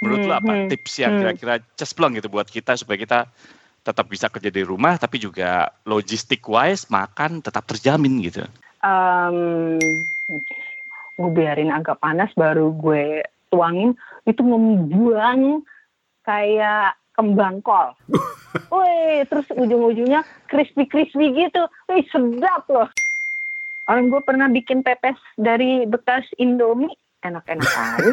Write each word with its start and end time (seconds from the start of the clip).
Menurut 0.00 0.20
Hmm, 0.24 0.30
lo 0.30 0.34
apa 0.36 0.52
hmm, 0.52 0.68
tips 0.72 0.92
yang 1.00 1.12
hmm. 1.16 1.20
kira-kira 1.22 1.54
cesplong 1.78 2.12
gitu 2.16 2.28
buat 2.28 2.48
kita 2.48 2.76
supaya 2.76 2.98
kita 3.00 3.18
tetap 3.86 4.06
bisa 4.10 4.26
kerja 4.26 4.50
di 4.50 4.66
rumah 4.66 4.98
tapi 4.98 5.22
juga 5.22 5.70
logistik 5.86 6.42
wise 6.50 6.90
makan 6.90 7.38
tetap 7.38 7.62
terjamin 7.70 8.18
gitu. 8.18 8.42
um, 8.82 9.78
gue 11.16 11.30
biarin 11.32 11.70
agak 11.70 12.02
panas 12.02 12.28
baru 12.34 12.74
gue 12.74 13.22
tuangin 13.48 13.94
itu 14.26 14.42
membuang 14.42 15.62
kayak 16.26 16.98
kembang 17.16 17.64
kol. 17.64 17.96
Wih, 18.74 19.24
terus 19.30 19.48
ujung-ujungnya 19.52 20.26
crispy-crispy 20.52 21.32
gitu. 21.32 21.62
Wih, 21.88 22.04
sedap 22.12 22.68
loh. 22.68 22.90
Orang 23.86 24.10
gue 24.12 24.20
pernah 24.20 24.50
bikin 24.50 24.82
pepes 24.84 25.16
dari 25.38 25.88
bekas 25.88 26.26
Indomie. 26.36 26.92
Enak-enak 27.24 27.70
aja. 27.70 28.12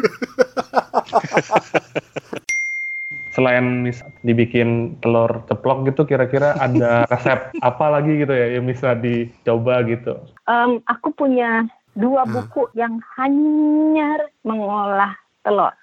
Selain 3.34 3.82
mis 3.82 3.98
dibikin 4.22 4.94
telur 5.02 5.42
ceplok 5.50 5.90
gitu, 5.90 6.06
kira-kira 6.06 6.54
ada 6.54 7.02
resep 7.12 7.50
apa 7.58 7.86
lagi 7.90 8.22
gitu 8.22 8.30
ya 8.30 8.54
yang 8.54 8.64
bisa 8.70 8.94
dicoba 8.94 9.82
gitu? 9.90 10.14
Em, 10.46 10.78
aku 10.86 11.10
punya 11.10 11.66
dua 11.98 12.22
buku 12.30 12.70
yang 12.78 13.02
hanya 13.18 14.22
mengolah 14.46 15.18
telur. 15.42 15.74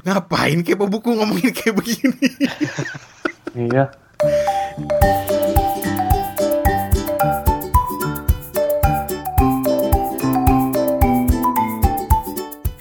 Ngapain 0.00 0.64
kepo 0.64 0.88
buku 0.88 1.12
ngomongin 1.12 1.52
kayak 1.52 1.76
begini? 1.76 2.28
Iya. 3.50 3.90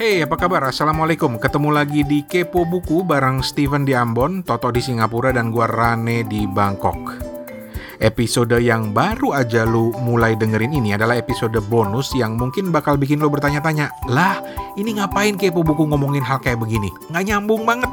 Hey, 0.10 0.26
apa 0.26 0.42
kabar? 0.42 0.66
Assalamualaikum. 0.66 1.38
Ketemu 1.38 1.70
lagi 1.70 2.02
di 2.02 2.26
Kepo 2.26 2.66
Buku 2.66 3.06
bareng 3.06 3.46
Steven 3.46 3.86
di 3.86 3.94
Ambon, 3.94 4.42
Toto 4.42 4.74
di 4.74 4.82
Singapura, 4.82 5.30
dan 5.30 5.54
gua 5.54 5.70
Rane 5.70 6.26
di 6.26 6.50
Bangkok. 6.50 7.22
Episode 8.02 8.58
yang 8.58 8.90
baru 8.90 9.38
aja 9.38 9.70
lu 9.70 9.94
mulai 10.02 10.34
dengerin 10.34 10.74
ini 10.74 10.98
adalah 10.98 11.14
episode 11.14 11.54
bonus 11.70 12.10
yang 12.18 12.42
mungkin 12.42 12.74
bakal 12.74 12.98
bikin 12.98 13.22
lo 13.22 13.30
bertanya-tanya, 13.30 13.94
lah 14.10 14.42
ini 14.82 14.98
ngapain 14.98 15.38
Kepo 15.38 15.62
Buku 15.62 15.86
ngomongin 15.86 16.26
hal 16.26 16.42
kayak 16.42 16.58
begini? 16.58 16.90
Nggak 17.14 17.30
nyambung 17.30 17.70
banget. 17.70 17.92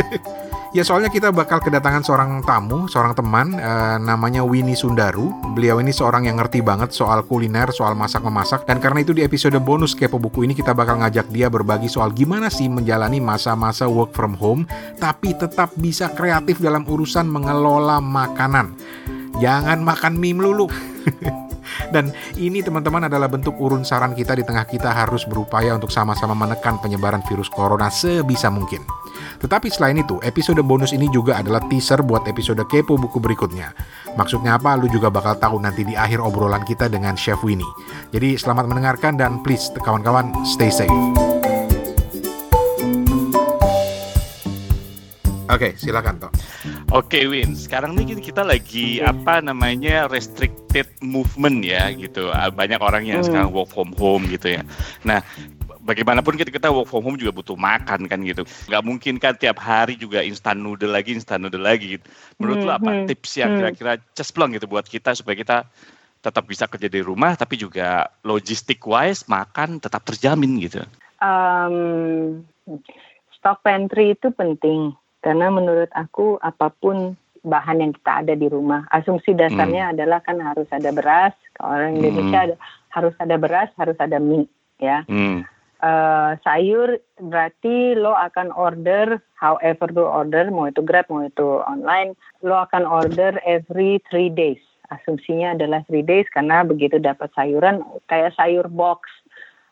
ya 0.78 0.86
soalnya 0.86 1.10
kita 1.10 1.34
bakal 1.34 1.58
kedatangan 1.58 2.06
seorang 2.06 2.38
tamu, 2.46 2.86
seorang 2.86 3.10
teman, 3.18 3.58
eh, 3.58 3.98
namanya 3.98 4.46
Winnie 4.46 4.78
Sundaru. 4.78 5.26
Beliau 5.58 5.82
ini 5.82 5.90
seorang 5.90 6.30
yang 6.30 6.38
ngerti 6.38 6.62
banget 6.62 6.94
soal 6.94 7.26
kuliner, 7.26 7.74
soal 7.74 7.98
masak-memasak. 7.98 8.62
Dan 8.62 8.78
karena 8.78 9.02
itu 9.02 9.10
di 9.10 9.26
episode 9.26 9.58
bonus 9.58 9.98
Kepo 9.98 10.22
Buku 10.22 10.46
ini 10.46 10.54
kita 10.54 10.78
bakal 10.78 11.02
ngajak 11.02 11.34
dia 11.34 11.50
berbagi 11.50 11.90
soal 11.90 12.14
gimana 12.14 12.46
sih 12.46 12.70
menjalani 12.70 13.18
masa-masa 13.18 13.90
work 13.90 14.14
from 14.14 14.38
home, 14.38 14.70
tapi 15.02 15.34
tetap 15.34 15.74
bisa 15.74 16.14
kreatif 16.14 16.62
dalam 16.62 16.86
urusan 16.86 17.26
mengelola 17.26 17.98
makanan. 17.98 18.78
Jangan 19.42 19.82
makan 19.82 20.14
mie 20.14 20.38
melulu. 20.38 20.70
Dan 21.94 22.14
ini 22.38 22.62
teman-teman 22.62 23.10
adalah 23.10 23.26
bentuk 23.26 23.58
urun 23.58 23.82
saran 23.82 24.14
kita 24.14 24.38
di 24.38 24.46
tengah 24.46 24.64
kita 24.64 24.94
harus 24.94 25.26
berupaya 25.26 25.74
untuk 25.74 25.90
sama-sama 25.90 26.38
menekan 26.38 26.78
penyebaran 26.80 27.20
virus 27.26 27.50
corona 27.50 27.90
sebisa 27.90 28.48
mungkin. 28.48 28.80
Tetapi 29.38 29.68
selain 29.68 30.00
itu, 30.00 30.16
episode 30.24 30.60
bonus 30.64 30.96
ini 30.96 31.06
juga 31.12 31.38
adalah 31.38 31.60
teaser 31.68 32.00
buat 32.00 32.24
episode 32.26 32.64
kepo 32.66 32.96
buku 32.96 33.20
berikutnya. 33.20 33.70
Maksudnya 34.16 34.56
apa? 34.56 34.74
Lu 34.74 34.88
juga 34.88 35.12
bakal 35.12 35.36
tahu 35.36 35.60
nanti 35.60 35.84
di 35.84 35.94
akhir 35.94 36.18
obrolan 36.18 36.64
kita 36.64 36.88
dengan 36.88 37.14
Chef 37.14 37.38
Winnie. 37.44 37.68
Jadi 38.10 38.34
selamat 38.34 38.66
mendengarkan 38.66 39.14
dan 39.20 39.38
please 39.44 39.68
kawan-kawan 39.78 40.32
stay 40.42 40.72
safe. 40.72 40.90
Oke, 45.48 45.72
silakan 45.80 46.20
toh. 46.20 46.32
Oke 46.92 47.24
Win, 47.24 47.56
sekarang 47.56 47.96
nih 47.96 48.20
kita 48.20 48.44
lagi 48.44 49.00
apa 49.00 49.40
namanya 49.40 50.04
restricted 50.04 50.84
movement 51.00 51.64
ya 51.64 51.88
gitu. 51.96 52.28
Ah, 52.28 52.52
Banyak 52.52 52.80
orang 52.84 53.08
yang 53.08 53.24
Hmm. 53.24 53.28
sekarang 53.32 53.50
work 53.56 53.72
from 53.72 53.96
home 53.96 54.28
gitu 54.28 54.60
ya. 54.60 54.62
Nah, 55.08 55.24
bagaimanapun 55.88 56.36
kita 56.36 56.52
kita 56.52 56.68
work 56.68 56.92
from 56.92 57.00
home 57.08 57.16
juga 57.16 57.32
butuh 57.32 57.56
makan 57.56 58.04
kan 58.04 58.20
gitu. 58.20 58.44
Nggak 58.68 58.82
mungkin 58.84 59.14
kan 59.16 59.32
tiap 59.40 59.56
hari 59.56 59.96
juga 59.96 60.20
instan 60.20 60.60
noodle 60.60 60.92
lagi, 60.92 61.16
instan 61.16 61.40
noodle 61.40 61.64
lagi. 61.64 61.96
Gitu. 61.96 62.04
Menurut 62.36 62.60
lo 62.68 62.72
apa 62.76 62.90
Hmm, 62.92 63.08
tips 63.08 63.40
yang 63.40 63.56
hmm. 63.56 63.58
kira-kira 63.64 63.92
cesplong 64.12 64.52
gitu 64.52 64.68
buat 64.68 64.84
kita 64.84 65.16
supaya 65.16 65.36
kita 65.40 65.56
tetap 66.18 66.44
bisa 66.50 66.66
kerja 66.66 66.90
di 66.90 66.98
rumah 66.98 67.38
tapi 67.38 67.54
juga 67.54 68.10
logistik 68.26 68.82
wise 68.82 69.22
makan 69.30 69.78
tetap 69.78 70.02
terjamin 70.02 70.58
gitu. 70.58 70.82
um, 71.22 72.42
stock 73.38 73.62
pantry 73.62 74.18
itu 74.18 74.34
penting 74.34 74.94
karena 75.22 75.46
menurut 75.50 75.90
aku 75.94 76.38
apa 76.42 76.74
pun 76.74 77.14
bahan 77.46 77.78
yang 77.86 77.92
kita 77.94 78.26
ada 78.26 78.34
di 78.34 78.50
rumah 78.50 78.82
asumsi 78.90 79.30
dasarnya 79.30 79.94
adalah 79.94 80.18
kan 80.22 80.42
harus 80.42 80.66
ada 80.74 80.90
beras 80.90 81.34
kalau 81.54 81.78
orang 81.78 82.02
Indonesia 82.02 82.50
ada, 82.50 82.56
harus 82.90 83.14
ada 83.22 83.36
beras 83.38 83.70
harus 83.78 83.98
ada 84.02 84.18
mie 84.18 84.50
ya 84.82 85.06
Hmm. 85.06 85.46
Eh, 85.78 86.32
sayur 86.42 86.98
berarti 87.22 87.94
lo 87.94 88.10
akan 88.10 88.50
order 88.50 89.22
however 89.38 89.86
lo 89.94 90.10
order 90.10 90.50
mau 90.50 90.66
itu 90.66 90.82
grab 90.82 91.06
mau 91.06 91.22
itu 91.22 91.62
online 91.70 92.18
lo 92.42 92.66
akan 92.66 92.82
order 92.82 93.38
every 93.46 94.02
three 94.10 94.26
days. 94.26 94.58
Asumsinya 94.90 95.54
adalah 95.54 95.86
three 95.86 96.02
days 96.02 96.26
karena 96.34 96.66
begitu 96.66 96.98
dapat 96.98 97.30
sayuran 97.38 97.86
kayak 98.10 98.34
sayur 98.34 98.66
box 98.66 99.06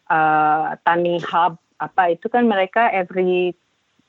eh 0.06 0.78
tani 0.86 1.18
hub 1.26 1.58
apa 1.82 2.14
itu 2.14 2.30
kan 2.30 2.46
mereka 2.46 2.86
every 2.94 3.50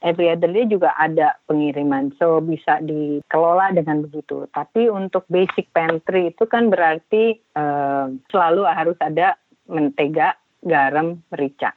every 0.05 0.29
other 0.29 0.53
day 0.53 0.69
juga 0.69 0.93
ada 1.01 1.33
pengiriman. 1.49 2.13
So 2.21 2.45
bisa 2.45 2.77
dikelola 2.85 3.73
dengan 3.73 4.05
begitu. 4.05 4.45
Tapi 4.53 4.85
untuk 4.85 5.25
basic 5.33 5.73
pantry 5.73 6.29
itu 6.29 6.45
kan 6.45 6.69
berarti 6.69 7.41
eh, 7.41 8.05
selalu 8.29 8.69
harus 8.69 8.97
ada 9.01 9.33
mentega 9.65 10.37
garam 10.61 11.25
merica 11.33 11.73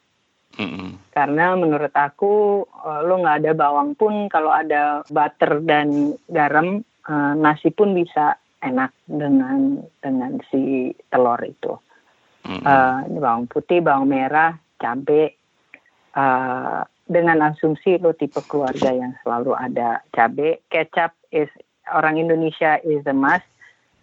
Karena 1.10 1.54
menurut 1.54 1.94
aku 1.94 2.64
eh, 2.66 3.00
lo 3.06 3.14
nggak 3.20 3.38
ada 3.44 3.52
bawang 3.54 3.94
pun 3.94 4.26
kalau 4.26 4.50
ada 4.50 5.06
butter 5.06 5.62
dan 5.62 6.16
garam 6.26 6.82
eh, 6.82 7.32
nasi 7.38 7.70
pun 7.70 7.94
bisa 7.94 8.34
enak 8.60 8.92
dengan 9.08 9.80
dengan 10.04 10.36
si 10.50 10.92
telur 11.08 11.40
itu. 11.44 11.72
Eh, 12.50 12.96
ini 13.06 13.18
bawang 13.20 13.46
putih, 13.46 13.84
bawang 13.84 14.08
merah, 14.08 14.56
cabai. 14.80 15.32
eh, 16.10 16.82
dengan 17.10 17.50
asumsi 17.50 17.98
lo 17.98 18.14
tipe 18.14 18.38
keluarga 18.46 18.94
yang 18.94 19.18
selalu 19.26 19.58
ada 19.58 19.98
cabai, 20.14 20.62
kecap 20.70 21.10
is 21.34 21.50
orang 21.90 22.22
Indonesia 22.22 22.78
is 22.86 23.02
the 23.02 23.14
must. 23.14 23.46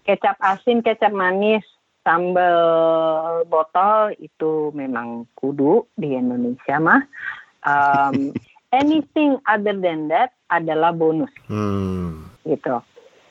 Kecap 0.04 0.40
asin, 0.40 0.84
kecap 0.84 1.12
manis, 1.12 1.64
sambal 2.08 3.44
botol 3.52 4.16
itu 4.16 4.72
memang 4.72 5.28
kudu 5.36 5.84
di 6.00 6.16
Indonesia 6.16 6.80
mah. 6.80 7.04
Um, 7.68 8.32
anything 8.72 9.36
other 9.44 9.76
than 9.76 10.08
that 10.08 10.32
adalah 10.48 10.96
bonus 10.96 11.32
Hmm. 11.52 12.32
gitu. 12.48 12.80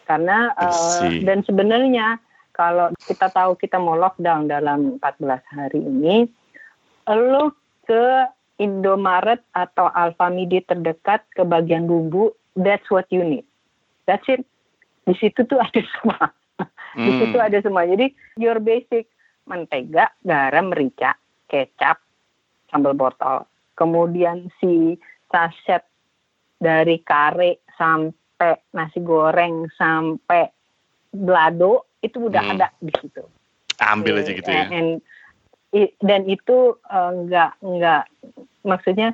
Karena 0.05 0.53
see. 1.01 1.25
dan 1.25 1.41
sebenarnya 1.49 2.21
kalau 2.53 2.93
kita 3.09 3.33
tahu 3.33 3.57
kita 3.57 3.81
mau 3.81 3.97
lockdown 3.97 4.49
dalam 4.53 5.01
14 5.01 5.41
hari 5.57 5.81
ini, 5.81 6.29
lo 7.09 7.57
ke 7.89 8.29
Indomaret 8.57 9.45
atau 9.53 9.93
Alfamidi 9.93 10.65
terdekat 10.65 11.21
ke 11.37 11.45
bagian 11.45 11.85
bumbu, 11.85 12.33
that's 12.57 12.89
what 12.89 13.05
you 13.13 13.21
need. 13.21 13.45
That's 14.09 14.25
it. 14.33 14.45
Di 15.05 15.13
situ 15.21 15.45
tuh 15.45 15.61
ada 15.61 15.81
semua. 16.01 16.33
Di 16.97 17.11
Hmm. 17.11 17.19
situ 17.21 17.39
ada 17.39 17.59
semua. 17.61 17.85
Jadi 17.85 18.13
your 18.41 18.59
basic 18.61 19.09
mentega, 19.47 20.11
garam, 20.25 20.73
merica, 20.73 21.15
kecap, 21.47 22.01
sambal 22.73 22.97
botol. 22.97 23.47
Kemudian 23.77 24.49
si 24.59 24.97
saset 25.29 25.85
dari 26.57 26.99
kare 27.05 27.61
sampai 27.77 28.57
nasi 28.73 29.05
goreng 29.05 29.69
sampai 29.77 30.49
blado 31.13 31.87
itu 32.01 32.27
udah 32.27 32.43
Hmm. 32.43 32.53
ada 32.57 32.69
di 32.81 32.93
situ. 32.99 33.23
Ambil 33.77 34.25
aja 34.25 34.33
gitu 34.33 34.49
ya. 34.49 34.67
And- 34.73 35.05
dan 36.01 36.25
itu 36.25 36.81
eh, 36.89 37.13
nggak 37.29 37.61
nggak 37.61 38.03
maksudnya 38.65 39.13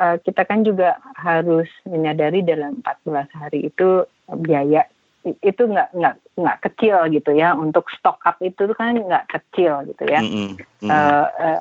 eh, 0.00 0.16
kita 0.24 0.48
kan 0.48 0.64
juga 0.64 0.96
harus 1.20 1.68
menyadari 1.84 2.40
dalam 2.40 2.80
14 2.80 3.28
hari 3.36 3.68
itu 3.68 4.08
biaya 4.40 4.88
itu 5.24 5.62
nggak 5.66 5.90
nggak 5.92 6.14
nggak 6.38 6.58
kecil 6.64 7.04
gitu 7.10 7.30
ya 7.34 7.52
untuk 7.52 7.90
stock 7.90 8.22
up 8.22 8.38
itu 8.38 8.70
kan 8.78 8.96
nggak 8.96 9.26
kecil 9.28 9.82
gitu 9.86 10.04
ya 10.06 10.22
Mm-mm. 10.22 10.56
Mm. 10.84 10.88
Eh, 10.88 11.26
eh, 11.42 11.60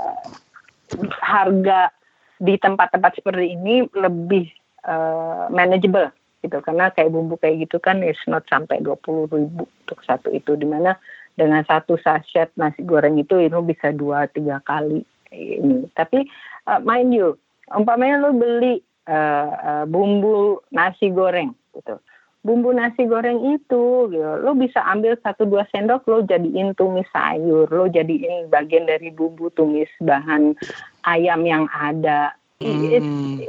harga 1.20 1.92
di 2.38 2.54
tempat-tempat 2.62 3.18
seperti 3.18 3.58
ini 3.58 3.90
lebih 3.98 4.46
eh, 4.86 5.46
manageable 5.50 6.14
gitu 6.46 6.62
karena 6.62 6.94
kayak 6.94 7.10
bumbu 7.10 7.36
kayak 7.42 7.66
gitu 7.66 7.82
kan 7.82 8.06
is 8.06 8.20
not 8.30 8.46
sampai 8.46 8.78
20 8.80 9.34
ribu 9.34 9.66
untuk 9.66 10.00
satu 10.06 10.30
itu 10.30 10.54
di 10.54 10.70
mana 10.70 10.94
dengan 11.34 11.66
satu 11.66 11.98
sachet 11.98 12.54
nasi 12.56 12.86
goreng 12.86 13.18
itu 13.18 13.42
itu 13.42 13.58
bisa 13.66 13.90
dua 13.90 14.30
tiga 14.30 14.62
kali 14.62 15.02
ini 15.34 15.90
tapi 15.98 16.30
eh, 16.70 16.82
mind 16.86 17.12
you 17.12 17.34
umpamanya 17.74 18.24
lo 18.24 18.32
beli 18.32 18.80
uh, 19.08 19.50
uh, 19.52 19.86
bumbu 19.88 20.64
nasi 20.72 21.12
goreng 21.12 21.52
gitu. 21.76 22.00
Bumbu 22.46 22.72
nasi 22.72 23.04
goreng 23.10 23.44
itu, 23.58 24.08
gitu, 24.08 24.32
lo 24.40 24.56
bisa 24.56 24.80
ambil 24.88 25.20
satu 25.20 25.44
dua 25.44 25.68
sendok, 25.74 26.08
lo 26.08 26.24
jadiin 26.24 26.72
tumis 26.78 27.10
sayur, 27.12 27.68
lo 27.68 27.92
jadiin 27.92 28.48
bagian 28.48 28.88
dari 28.88 29.12
bumbu 29.12 29.52
tumis 29.52 29.90
bahan 30.00 30.56
ayam 31.04 31.44
yang 31.44 31.66
ada. 31.74 32.38
Hmm. 32.58 33.44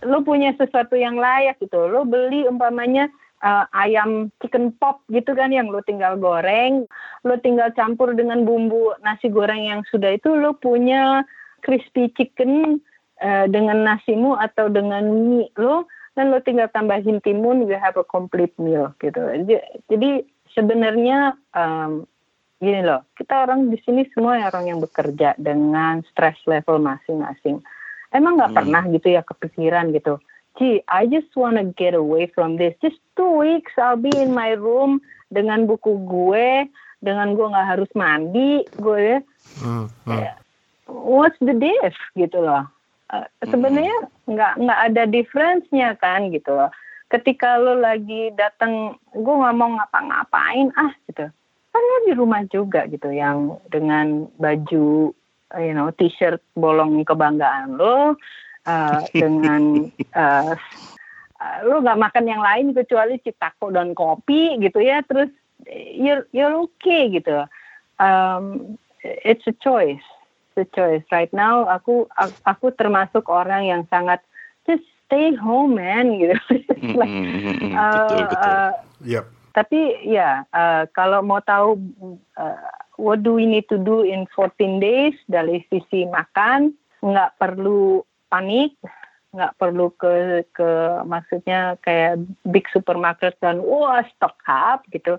lo 0.00 0.24
punya 0.24 0.56
sesuatu 0.56 0.96
yang 0.96 1.20
layak 1.20 1.60
gitu. 1.60 1.86
Lo 1.86 2.08
beli 2.08 2.48
umpamanya 2.48 3.12
uh, 3.44 3.64
ayam 3.76 4.32
chicken 4.40 4.72
pop 4.80 5.04
gitu 5.12 5.32
kan 5.36 5.52
yang 5.52 5.68
lo 5.68 5.84
tinggal 5.84 6.16
goreng, 6.16 6.88
lo 7.24 7.34
tinggal 7.40 7.72
campur 7.76 8.16
dengan 8.16 8.44
bumbu 8.48 8.96
nasi 9.04 9.28
goreng 9.28 9.60
yang 9.68 9.80
sudah 9.88 10.16
itu 10.16 10.32
lo 10.32 10.56
punya 10.56 11.24
crispy 11.64 12.08
chicken 12.16 12.80
uh, 13.20 13.46
dengan 13.48 13.84
nasimu 13.84 14.36
atau 14.40 14.72
dengan 14.72 15.04
mie 15.04 15.52
lo 15.60 15.88
dan 16.20 16.36
lo 16.36 16.44
tinggal 16.44 16.68
tambahin 16.68 17.16
timun 17.24 17.64
you 17.64 17.72
have 17.80 17.96
a 17.96 18.04
complete 18.04 18.52
meal 18.60 18.92
gitu. 19.00 19.24
Jadi 19.88 20.20
sebenarnya 20.52 21.32
um, 21.56 22.04
gini 22.60 22.84
loh, 22.84 23.08
kita 23.16 23.48
orang 23.48 23.72
di 23.72 23.80
sini 23.80 24.04
semua 24.12 24.36
orang 24.44 24.68
yang 24.68 24.84
bekerja 24.84 25.32
dengan 25.40 26.04
stress 26.12 26.36
level 26.44 26.76
masing-masing. 26.76 27.64
Emang 28.12 28.36
nggak 28.36 28.52
hmm. 28.52 28.60
pernah 28.60 28.82
gitu 28.92 29.08
ya 29.16 29.24
kepikiran 29.24 29.96
gitu. 29.96 30.20
Gee, 30.60 30.84
I 30.92 31.08
just 31.08 31.32
wanna 31.40 31.64
get 31.72 31.96
away 31.96 32.28
from 32.28 32.60
this. 32.60 32.76
Just 32.84 33.00
two 33.16 33.40
weeks 33.40 33.72
I'll 33.80 33.96
be 33.96 34.12
in 34.12 34.36
my 34.36 34.52
room 34.60 35.00
dengan 35.32 35.64
buku 35.64 36.04
gue, 36.04 36.68
dengan 37.00 37.32
gue 37.32 37.48
nggak 37.48 37.68
harus 37.80 37.88
mandi, 37.96 38.68
gue 38.76 38.98
ya. 39.16 39.18
Hmm. 39.64 39.88
Hmm. 40.04 40.36
What's 40.84 41.40
the 41.40 41.56
diff 41.56 41.96
gitu 42.12 42.44
loh. 42.44 42.68
Uh, 43.10 43.26
sebenarnya 43.42 44.06
nggak 44.30 44.52
nggak 44.62 44.80
ada 44.86 45.02
difference-nya 45.10 45.98
kan 45.98 46.30
gitu 46.30 46.54
loh. 46.54 46.70
Ketika 47.10 47.58
lo 47.58 47.74
lagi 47.74 48.30
datang, 48.38 48.94
gue 49.10 49.34
nggak 49.34 49.56
mau 49.58 49.74
ngapa-ngapain 49.74 50.70
ah 50.78 50.94
gitu. 51.10 51.26
Kan 51.74 51.82
lo 51.82 51.96
di 52.06 52.12
rumah 52.14 52.46
juga 52.46 52.86
gitu, 52.86 53.10
yang 53.10 53.58
dengan 53.66 54.30
baju, 54.38 55.10
you 55.58 55.74
know, 55.74 55.90
t-shirt 55.90 56.38
bolong 56.54 57.02
kebanggaan 57.02 57.74
lo, 57.74 58.14
uh, 58.70 59.00
dengan 59.22 59.90
uh, 60.14 60.54
uh, 61.34 61.58
lo 61.66 61.82
nggak 61.82 61.98
makan 61.98 62.30
yang 62.30 62.42
lain 62.46 62.70
kecuali 62.78 63.18
citako 63.18 63.74
dan 63.74 63.90
kopi 63.90 64.54
gitu 64.62 64.78
ya, 64.78 65.02
terus 65.02 65.34
you're 65.98 66.30
you're 66.30 66.54
okay 66.70 67.10
gitu. 67.10 67.42
Um, 67.98 68.78
it's 69.02 69.50
a 69.50 69.54
choice 69.58 70.06
the 70.54 70.66
choice. 70.74 71.04
Right 71.12 71.30
now 71.32 71.66
aku 71.66 72.06
aku 72.46 72.72
termasuk 72.74 73.26
orang 73.28 73.66
yang 73.66 73.82
sangat 73.90 74.22
just 74.66 74.84
stay 75.06 75.34
home 75.34 75.78
man 75.78 76.14
gitu. 76.20 76.36
like, 76.94 77.10
mm-hmm. 77.10 77.74
uh, 77.74 78.06
betul 78.06 78.22
betul. 78.30 78.50
Uh, 78.54 78.72
yep. 79.02 79.24
Tapi 79.50 79.80
ya 80.06 80.46
uh, 80.54 80.86
kalau 80.94 81.26
mau 81.26 81.42
tahu 81.42 81.74
uh, 82.38 82.70
what 83.00 83.24
do 83.26 83.34
we 83.34 83.48
need 83.48 83.66
to 83.66 83.80
do 83.80 84.06
in 84.06 84.28
14 84.36 84.78
days 84.78 85.16
dari 85.26 85.66
sisi 85.72 86.06
makan 86.06 86.70
nggak 87.00 87.34
perlu 87.40 88.04
panik 88.28 88.76
nggak 89.30 89.56
perlu 89.56 89.94
ke 89.94 90.42
ke 90.52 90.70
maksudnya 91.06 91.78
kayak 91.86 92.18
big 92.50 92.66
supermarket 92.74 93.38
dan 93.38 93.62
wah 93.62 94.02
stock 94.14 94.36
up 94.46 94.82
gitu 94.90 95.14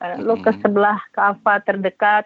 uh, 0.00 0.16
mm. 0.16 0.24
lo 0.24 0.40
ke 0.40 0.50
sebelah 0.64 0.98
kafe 1.12 1.54
terdekat 1.68 2.24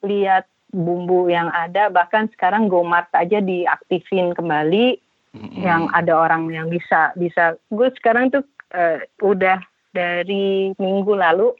lihat 0.00 0.48
bumbu 0.70 1.26
yang 1.26 1.50
ada 1.50 1.90
bahkan 1.90 2.30
sekarang 2.34 2.70
Gomart 2.70 3.10
aja 3.14 3.42
diaktifin 3.42 4.32
kembali 4.38 4.98
mm-hmm. 5.34 5.62
yang 5.62 5.90
ada 5.90 6.14
orang 6.14 6.46
yang 6.50 6.70
bisa 6.70 7.10
bisa. 7.18 7.58
Gue 7.74 7.90
sekarang 7.98 8.30
tuh 8.30 8.46
uh, 8.74 9.02
udah 9.22 9.58
dari 9.90 10.70
minggu 10.78 11.12
lalu 11.14 11.50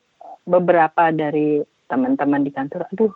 beberapa 0.46 1.10
dari 1.10 1.62
teman-teman 1.90 2.46
di 2.46 2.54
kantor 2.54 2.86
aduh 2.94 3.10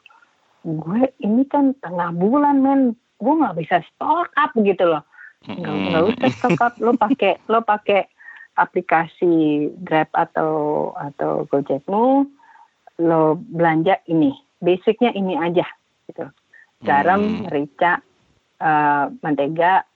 gue 0.66 1.02
ini 1.22 1.46
kan 1.46 1.72
tengah 1.78 2.10
bulan 2.14 2.58
men. 2.58 2.82
Gue 3.22 3.34
nggak 3.38 3.56
bisa 3.62 3.78
stock 3.94 4.28
up 4.34 4.50
gitu 4.58 4.84
loh. 4.90 5.02
Nggak 5.46 5.74
nggak 5.94 6.04
usah 6.10 6.30
stock 6.34 6.58
up. 6.58 6.74
Lo 6.82 6.92
pakai 6.98 7.38
lo 7.46 7.62
pakai 7.62 8.10
aplikasi 8.58 9.70
Grab 9.86 10.10
atau 10.10 10.90
atau 10.98 11.46
Gojekmu 11.46 12.26
lo 13.06 13.22
belanja 13.38 14.02
ini. 14.10 14.34
Basicnya 14.58 15.14
ini 15.14 15.38
aja 15.38 15.66
gitu. 16.08 16.26
Garam, 16.84 17.20
hmm. 17.22 17.40
merica, 17.48 18.02
uh, 18.60 19.08
mentega, 19.24 19.86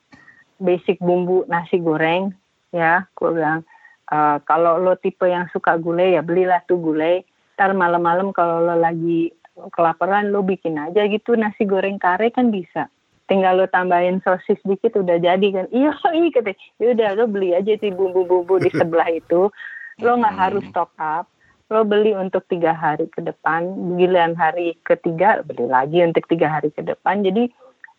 basic 0.56 0.98
bumbu 0.98 1.44
nasi 1.46 1.78
goreng 1.78 2.32
ya. 2.72 3.04
Gue 3.12 3.36
bilang 3.36 3.66
uh, 4.08 4.40
kalau 4.44 4.80
lo 4.80 4.96
tipe 4.96 5.28
yang 5.28 5.46
suka 5.52 5.76
gulai 5.76 6.16
ya 6.16 6.22
belilah 6.24 6.64
tuh 6.64 6.80
gulai. 6.80 7.24
Ntar 7.58 7.74
malam-malam 7.74 8.30
kalau 8.30 8.62
lo 8.62 8.78
lagi 8.78 9.34
kelaparan 9.74 10.30
lo 10.30 10.46
bikin 10.46 10.78
aja 10.78 11.02
gitu 11.10 11.34
nasi 11.34 11.66
goreng 11.66 11.98
kare 11.98 12.30
kan 12.30 12.54
bisa 12.54 12.86
tinggal 13.28 13.60
lo 13.60 13.66
tambahin 13.68 14.22
sosis 14.24 14.58
dikit 14.64 14.96
udah 14.96 15.18
jadi 15.20 15.48
kan 15.52 15.66
iya 15.74 15.92
iya 16.18 16.30
kata 16.32 16.52
ya 16.80 16.86
udah 16.94 17.08
lo 17.18 17.24
beli 17.26 17.52
aja 17.52 17.74
sih 17.76 17.90
bumbu-bumbu 17.92 18.62
di 18.62 18.70
sebelah 18.78 19.10
itu 19.12 19.52
lo 19.98 20.12
nggak 20.14 20.34
hmm. 20.34 20.42
harus 20.42 20.64
stock 20.70 20.94
up 20.96 21.26
lo 21.68 21.84
beli 21.84 22.16
untuk 22.16 22.48
tiga 22.48 22.72
hari 22.72 23.12
ke 23.12 23.20
depan, 23.20 23.68
giliran 24.00 24.32
hari 24.32 24.72
ketiga 24.88 25.44
beli 25.44 25.68
lagi 25.68 26.00
untuk 26.00 26.24
tiga 26.24 26.48
hari 26.48 26.72
ke 26.72 26.80
depan. 26.80 27.20
Jadi 27.20 27.52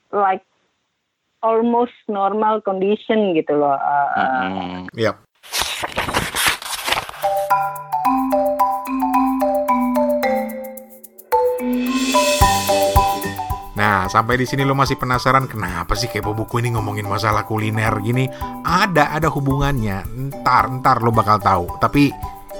like 0.09 0.41
almost 1.45 1.93
normal 2.09 2.65
condition 2.65 3.37
gitu 3.37 3.53
loh. 3.53 3.77
Uh, 3.77 4.09
mm-hmm. 4.17 4.81
Yep. 4.97 5.15
Nah, 13.79 14.11
sampai 14.11 14.35
di 14.35 14.43
sini 14.43 14.67
lo 14.67 14.75
masih 14.75 14.99
penasaran 14.99 15.47
kenapa 15.47 15.95
sih 15.95 16.11
kepo 16.11 16.35
buku 16.35 16.59
ini 16.59 16.75
ngomongin 16.75 17.07
masalah 17.07 17.47
kuliner 17.47 17.95
gini? 18.03 18.27
Ada, 18.65 19.15
ada 19.15 19.31
hubungannya. 19.31 20.03
Ntar, 20.09 20.67
ntar 20.81 20.99
lo 20.99 21.15
bakal 21.15 21.39
tahu. 21.39 21.79
Tapi 21.79 22.11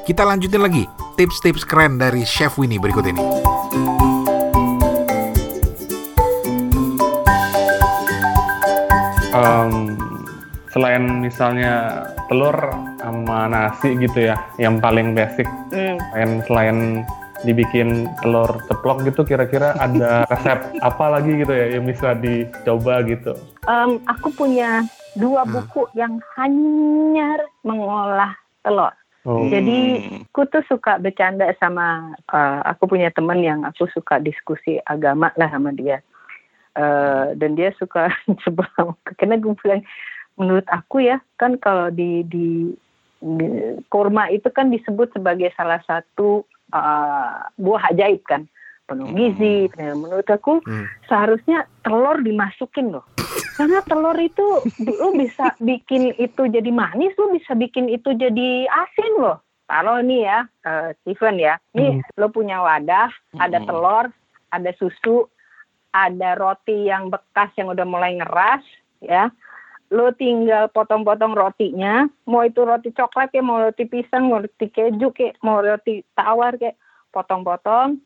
kita 0.10 0.26
lanjutin 0.26 0.66
lagi 0.66 0.90
tips-tips 1.22 1.62
keren 1.70 2.02
dari 2.02 2.26
Chef 2.26 2.58
Winnie 2.58 2.82
berikut 2.82 3.06
ini. 3.06 3.22
Um, 9.30 9.94
selain 10.74 11.22
misalnya 11.22 12.10
telur 12.26 12.58
sama 12.98 13.54
nasi 13.54 13.94
gitu 14.02 14.34
ya, 14.34 14.36
yang 14.58 14.82
paling 14.82 15.14
basic. 15.14 15.46
Mm. 15.70 16.02
Selain 16.02 16.32
selain 16.50 16.78
dibikin 17.46 18.10
telur 18.26 18.50
ceplok 18.66 19.06
gitu, 19.06 19.22
kira-kira 19.22 19.78
ada 19.78 20.26
resep 20.34 20.74
apa 20.82 21.06
lagi 21.22 21.38
gitu 21.38 21.54
ya 21.54 21.78
yang 21.78 21.86
bisa 21.86 22.18
dicoba 22.18 23.06
gitu? 23.06 23.38
Um, 23.70 24.02
aku 24.10 24.34
punya 24.34 24.82
dua 25.14 25.46
hmm. 25.46 25.54
buku 25.54 25.86
yang 25.94 26.18
hanya 26.34 27.46
mengolah 27.62 28.34
telur. 28.66 28.99
Oh. 29.28 29.52
Jadi 29.52 30.08
aku 30.32 30.48
tuh 30.48 30.64
suka 30.72 30.96
bercanda 30.96 31.52
sama 31.60 32.16
uh, 32.32 32.64
aku 32.64 32.88
punya 32.88 33.12
teman 33.12 33.44
yang 33.44 33.68
aku 33.68 33.92
suka 33.92 34.16
diskusi 34.24 34.80
agama 34.88 35.36
lah 35.36 35.52
sama 35.52 35.76
dia. 35.76 36.00
Uh, 36.80 37.36
dan 37.36 37.60
dia 37.60 37.76
suka 37.76 38.08
sebelah 38.46 38.96
karena 39.20 39.36
gue 39.36 39.52
bilang 39.60 39.84
menurut 40.40 40.64
aku 40.72 41.04
ya 41.04 41.20
kan 41.36 41.60
kalau 41.60 41.92
di, 41.92 42.24
di 42.24 42.72
di 43.20 43.48
kurma 43.92 44.32
itu 44.32 44.48
kan 44.48 44.72
disebut 44.72 45.12
sebagai 45.12 45.52
salah 45.60 45.84
satu 45.84 46.48
uh, 46.72 47.52
buah 47.60 47.92
ajaib 47.92 48.24
kan 48.24 48.48
penuh 48.88 49.12
gizi. 49.12 49.68
Hmm. 49.76 50.00
Menurut 50.00 50.28
aku 50.32 50.64
hmm. 50.64 50.88
seharusnya 51.12 51.68
telur 51.84 52.24
dimasukin 52.24 52.96
loh 52.96 53.04
karena 53.60 53.84
telur 53.84 54.16
itu 54.16 54.64
lu 54.88 55.20
bisa 55.20 55.52
bikin 55.60 56.16
itu 56.16 56.48
jadi 56.48 56.72
manis, 56.72 57.12
lu 57.20 57.36
bisa 57.36 57.52
bikin 57.60 57.92
itu 57.92 58.16
jadi 58.16 58.64
asin 58.72 59.14
loh. 59.20 59.44
Kalau 59.68 60.00
nih 60.00 60.24
ya, 60.24 60.40
uh, 60.64 60.96
Steven 61.04 61.36
ya, 61.36 61.60
nih 61.76 62.00
hmm. 62.00 62.16
lo 62.16 62.32
punya 62.32 62.64
wadah, 62.64 63.12
ada 63.36 63.60
hmm. 63.60 63.68
telur, 63.68 64.06
ada 64.56 64.72
susu, 64.80 65.28
ada 65.92 66.40
roti 66.40 66.88
yang 66.88 67.12
bekas 67.12 67.52
yang 67.60 67.76
udah 67.76 67.84
mulai 67.84 68.16
ngeras, 68.16 68.64
ya. 69.04 69.28
Lo 69.92 70.16
tinggal 70.16 70.72
potong-potong 70.72 71.36
rotinya, 71.36 72.08
mau 72.32 72.48
itu 72.48 72.64
roti 72.64 72.96
coklat 72.96 73.36
ya, 73.36 73.44
mau 73.44 73.60
roti 73.60 73.84
pisang, 73.86 74.32
mau 74.32 74.40
roti 74.40 74.72
keju 74.72 75.12
kayak, 75.12 75.36
mau 75.44 75.60
roti 75.60 76.00
tawar 76.16 76.56
kayak, 76.56 76.80
potong-potong, 77.12 78.00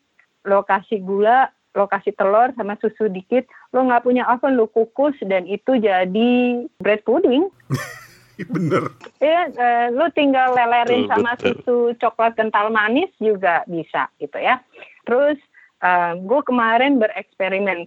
lo 0.49 0.65
kasih 0.65 0.99
gula, 0.99 1.53
lo 1.73 1.89
kasih 1.89 2.13
telur 2.13 2.53
sama 2.53 2.77
susu 2.77 3.09
dikit, 3.09 3.49
lo 3.73 3.85
nggak 3.85 4.05
punya 4.05 4.23
oven, 4.29 4.57
lo 4.57 4.69
kukus 4.69 5.17
dan 5.25 5.49
itu 5.49 5.77
jadi 5.81 6.31
bread 6.77 7.01
pudding. 7.05 7.49
Bener. 8.53 8.89
Iya, 9.21 9.41
uh, 9.53 9.87
lo 9.93 10.09
tinggal 10.13 10.57
lelerin 10.57 11.05
sama 11.05 11.37
susu 11.37 11.93
coklat 12.01 12.33
kental 12.33 12.73
manis 12.73 13.09
juga 13.21 13.61
bisa 13.69 14.09
gitu 14.17 14.37
ya. 14.41 14.57
Terus 15.05 15.37
uh, 15.85 16.17
gue 16.17 16.41
kemarin 16.45 16.97
bereksperimen 16.97 17.85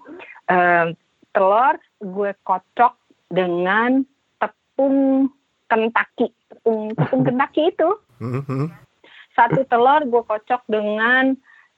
uh, 0.50 0.94
telur 1.34 1.74
gue 1.98 2.30
kocok 2.46 2.94
dengan 3.30 4.06
tepung 4.38 5.30
Kentucky, 5.66 6.30
tepung 6.46 6.94
tepung 6.94 7.22
Kentucky 7.26 7.74
itu. 7.74 7.90
Mhm. 8.22 8.70
Satu 9.34 9.66
telur 9.66 10.06
gue 10.06 10.22
kocok 10.24 10.62
dengan 10.70 11.34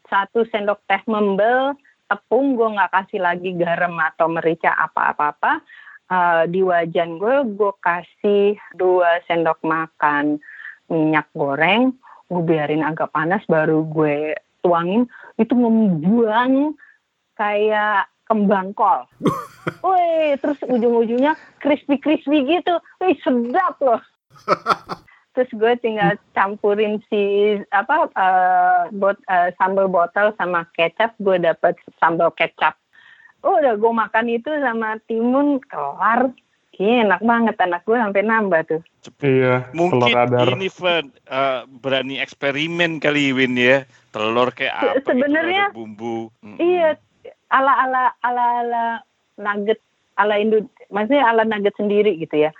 satu 0.08 0.44
sendok 0.48 0.80
teh 0.88 1.02
membel 1.08 1.76
tepung 2.08 2.56
gue 2.56 2.68
nggak 2.74 2.92
kasih 2.92 3.20
lagi 3.20 3.52
garam 3.54 3.94
atau 4.00 4.26
merica 4.32 4.72
apa-apa-apa. 4.74 5.60
Eh, 6.08 6.44
di 6.48 6.64
wajan 6.64 7.20
gue 7.20 7.44
gue 7.52 7.72
kasih 7.84 8.56
dua 8.72 9.20
sendok 9.28 9.60
makan 9.60 10.40
minyak 10.88 11.28
goreng, 11.36 11.92
gue 12.32 12.42
biarin 12.48 12.80
agak 12.80 13.12
panas 13.12 13.44
baru 13.44 13.84
gue 13.84 14.32
tuangin 14.64 15.04
itu 15.36 15.52
membuang 15.52 16.72
kayak 17.36 18.08
kembang 18.24 18.72
kol. 18.72 19.04
Wih, 19.84 20.40
terus 20.40 20.56
ujung-ujungnya 20.64 21.36
crispy-crispy 21.60 22.56
gitu. 22.56 22.80
Wih, 23.04 23.16
sedap 23.20 23.76
loh. 23.84 24.00
terus 25.38 25.54
gue 25.54 25.72
tinggal 25.78 26.18
campurin 26.34 26.98
si 27.06 27.54
apa 27.70 28.10
eh, 28.10 28.82
bot, 28.90 29.14
eh, 29.30 29.54
sambal 29.54 29.86
botol 29.86 30.34
sama 30.34 30.66
kecap, 30.74 31.14
gue 31.22 31.38
dapet 31.38 31.78
sambal 32.02 32.34
kecap. 32.34 32.74
Oh, 33.46 33.54
udah 33.54 33.78
gue 33.78 33.92
makan 33.94 34.26
itu 34.34 34.50
sama 34.58 34.98
timun 35.06 35.62
kelar. 35.70 36.34
Iya, 36.74 37.06
enak 37.06 37.22
banget 37.22 37.54
anak 37.58 37.86
gue 37.86 37.94
sampai 37.94 38.22
nambah 38.26 38.60
tuh. 38.66 38.82
Iya, 39.22 39.70
Mungkin 39.74 40.02
telur 40.02 40.26
dadar. 40.26 40.46
ini 40.58 40.66
Van 40.74 41.06
eh, 41.06 41.60
berani 41.70 42.18
eksperimen 42.18 42.98
kali 42.98 43.30
Win 43.30 43.54
ya. 43.54 43.86
Telur 44.10 44.50
kayak 44.50 44.74
apa 44.74 44.98
gitu, 44.98 45.06
sebenarnya- 45.14 45.70
bumbu. 45.70 46.34
Iya, 46.58 46.98
ala 47.54 47.72
ala 47.86 48.02
ala 48.26 48.44
ala 48.58 48.82
nugget 49.38 49.78
ala 50.18 50.34
Indo, 50.34 50.66
maksudnya 50.90 51.30
ala 51.30 51.46
nugget 51.46 51.78
sendiri 51.78 52.18
gitu 52.18 52.42
ya. 52.42 52.50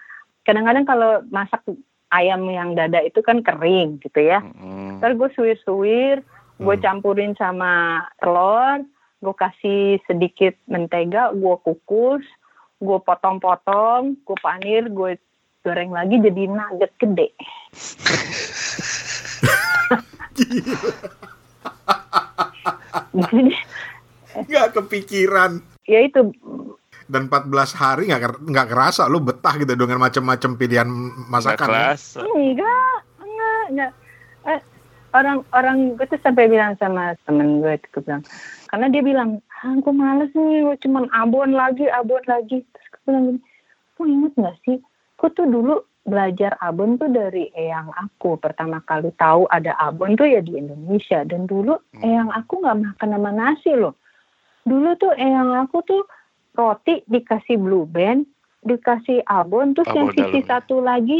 Kadang-kadang 0.46 0.86
kalau 0.86 1.26
masak 1.34 1.66
ayam 2.08 2.48
yang 2.48 2.72
dada 2.72 3.00
itu 3.00 3.20
kan 3.20 3.44
kering 3.44 4.00
gitu 4.00 4.20
ya. 4.20 4.40
Mm-mm. 4.40 4.98
Ntar 5.00 5.14
gue 5.14 5.28
suwir-suwir, 5.34 6.24
gue 6.58 6.74
Hmm. 6.76 6.82
campurin 6.82 7.32
sama 7.36 8.02
telur, 8.18 8.82
gue 9.20 9.34
kasih 9.34 9.98
sedikit 10.06 10.54
mentega, 10.66 11.30
gue 11.34 11.56
kukus, 11.62 12.24
gue 12.78 12.98
potong-potong, 13.02 14.16
gue 14.22 14.36
panir, 14.40 14.88
gue 14.88 15.18
goreng 15.62 15.92
lagi 15.92 16.16
jadi 16.22 16.48
nugget 16.48 16.92
gede. 16.96 17.28
Nggak 24.48 24.66
kepikiran. 24.74 25.60
ya 25.88 26.04
itu 26.04 26.20
Dan 27.08 27.32
14 27.32 27.48
hari 27.72 28.12
nggak 28.12 28.44
nggak 28.44 28.68
kerasa 28.68 29.08
lu 29.08 29.18
betah 29.18 29.56
gitu 29.56 29.72
dengan 29.72 29.96
macam-macam 29.96 30.50
pilihan 30.54 30.88
Nggak 30.88 31.30
masakan. 31.32 31.66
ya. 31.66 31.72
kerasa. 31.96 32.20
Enggak, 32.20 32.98
enggak, 33.18 33.62
enggak. 33.72 33.92
Eh, 34.44 34.60
orang 35.16 35.38
orang 35.56 35.76
gue 35.96 36.06
tuh 36.06 36.20
sampai 36.20 36.52
bilang 36.52 36.76
sama 36.76 37.16
temen 37.24 37.64
gue, 37.64 37.80
gue 37.80 38.02
bilang, 38.04 38.20
karena 38.68 38.86
dia 38.92 39.02
bilang, 39.02 39.30
ah, 39.64 39.74
gue 39.80 39.94
males 39.96 40.30
nih, 40.36 40.68
gue 40.68 40.76
cuman 40.84 41.08
abon 41.16 41.56
lagi, 41.56 41.88
abon 41.88 42.20
lagi. 42.28 42.60
Terus 42.60 42.86
gue 42.92 43.00
bilang 43.08 43.24
gini, 43.32 43.40
lu 43.98 44.02
inget 44.04 44.32
nggak 44.36 44.56
sih, 44.68 44.76
gue 45.16 45.28
tuh 45.32 45.48
dulu 45.48 45.80
belajar 46.08 46.56
abon 46.60 46.96
tuh 46.96 47.08
dari 47.12 47.52
eyang 47.52 47.92
aku. 47.92 48.40
Pertama 48.40 48.80
kali 48.84 49.12
tahu 49.16 49.44
ada 49.48 49.76
abon 49.76 50.16
tuh 50.16 50.24
ya 50.24 50.40
di 50.40 50.56
Indonesia. 50.56 51.24
Dan 51.24 51.44
dulu 51.44 51.76
eyang 52.00 52.32
aku 52.32 52.64
nggak 52.64 52.80
makan 52.80 53.08
sama 53.12 53.30
nasi 53.32 53.72
loh. 53.76 53.92
Dulu 54.64 54.96
tuh 54.96 55.12
eyang 55.16 55.52
aku 55.56 55.84
tuh 55.84 56.02
roti 56.58 57.06
dikasih 57.06 57.54
blue 57.54 57.86
band, 57.86 58.26
dikasih 58.66 59.22
abon, 59.24 59.72
terus 59.72 59.86
yang 59.94 60.10
Abon 60.10 60.16
sisi 60.18 60.42
dalamnya. 60.42 60.50
satu 60.50 60.76
lagi 60.82 61.18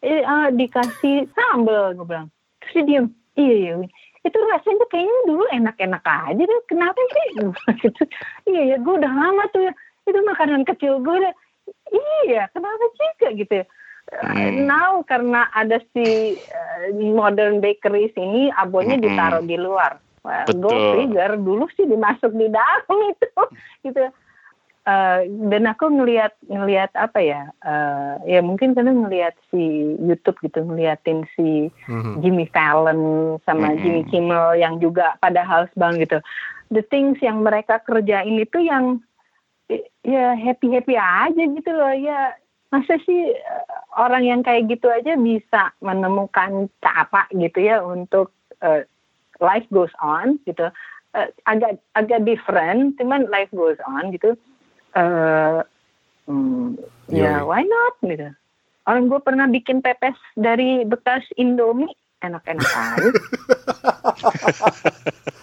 eh, 0.00 0.24
ah, 0.24 0.48
dikasih 0.48 1.28
sambel 1.36 1.92
gue 1.92 2.06
bilang 2.08 2.32
terus 2.58 2.72
dia 2.72 2.84
diem 2.88 3.06
iya 3.36 3.54
iya 3.54 3.72
Win. 3.76 3.90
itu 4.20 4.38
rasanya 4.48 4.84
kayaknya 4.88 5.18
dulu 5.28 5.44
enak-enak 5.52 6.04
aja 6.04 6.40
deh 6.40 6.60
kenapa 6.64 6.96
sih 6.96 7.28
gitu 7.84 8.02
iya 8.48 8.62
ya 8.72 8.76
gue 8.80 8.94
udah 8.96 9.12
lama 9.12 9.44
tuh 9.52 9.68
ya 9.68 9.72
itu 10.08 10.18
makanan 10.24 10.64
kecil 10.64 11.04
gue 11.04 11.14
udah 11.20 11.34
iya 12.24 12.48
kenapa 12.50 12.84
juga 12.96 13.28
gitu 13.36 13.54
ya 13.60 13.66
Hmm. 14.10 14.66
now 14.66 15.06
karena 15.06 15.46
ada 15.54 15.78
si 15.94 16.34
eh, 16.34 16.84
modern 17.14 17.62
bakeries 17.62 18.10
ini 18.18 18.50
abonnya 18.50 18.98
Mm-mm. 18.98 19.06
ditaruh 19.06 19.44
di 19.46 19.54
luar 19.54 20.02
Well, 20.20 20.50
go 20.58 20.66
Betul. 20.66 20.98
figure 20.98 21.34
dulu 21.38 21.64
sih 21.72 21.86
dimasuk 21.86 22.34
di 22.34 22.50
dalam 22.50 22.96
itu 23.14 23.42
gitu 23.86 24.02
Eh, 24.80 25.28
dan 25.52 25.68
aku 25.68 25.92
ngelihat 25.92 26.32
ngelihat 26.48 26.88
apa 26.96 27.20
ya 27.20 27.52
eh, 27.68 28.14
ya 28.24 28.40
mungkin 28.40 28.72
karena 28.72 28.96
ngelihat 28.96 29.36
si 29.52 29.92
YouTube 30.00 30.40
gitu 30.40 30.64
ngeliatin 30.64 31.28
si 31.36 31.68
Mhm. 31.84 32.24
Jimmy 32.24 32.48
Fallon 32.48 33.36
sama 33.44 33.76
Mm-mm. 33.76 33.80
Jimmy 33.84 34.02
Kimmel 34.08 34.56
yang 34.56 34.80
juga 34.80 35.20
pada 35.20 35.44
house 35.44 35.68
bang 35.76 36.00
gitu 36.00 36.24
the 36.72 36.80
things 36.88 37.20
yang 37.20 37.44
mereka 37.44 37.76
kerjain 37.84 38.40
itu 38.40 38.56
yang 38.56 39.04
ya 40.00 40.32
happy 40.40 40.72
happy 40.72 40.96
aja 40.96 41.42
gitu 41.44 41.70
loh 41.76 41.92
ya 41.92 42.32
masa 42.72 42.96
sih 43.04 43.36
eh, 43.36 43.64
orang 44.00 44.24
yang 44.24 44.40
kayak 44.40 44.64
gitu 44.64 44.88
aja 44.88 45.12
bisa 45.12 45.76
menemukan 45.84 46.72
cara 46.80 47.28
gitu 47.36 47.60
ya 47.60 47.84
untuk 47.84 48.32
eh, 48.64 48.88
life 49.44 49.68
goes 49.68 49.92
on 50.00 50.40
gitu 50.48 50.72
Eh, 51.10 51.26
agak 51.50 51.82
agak 51.98 52.22
different 52.22 52.94
cuman 52.94 53.26
life 53.34 53.50
goes 53.50 53.82
on 53.82 54.14
gitu 54.14 54.38
eh 54.92 55.60
hmm, 56.26 56.78
ya 57.08 57.42
why 57.42 57.62
not 57.62 57.94
gitu 58.00 58.30
orang 58.84 59.06
gue 59.06 59.20
pernah 59.20 59.46
bikin 59.46 59.78
pepes 59.78 60.16
dari 60.34 60.82
bekas 60.82 61.22
Indomie 61.34 61.90
enak-enak 62.20 62.70
aja 62.76 63.10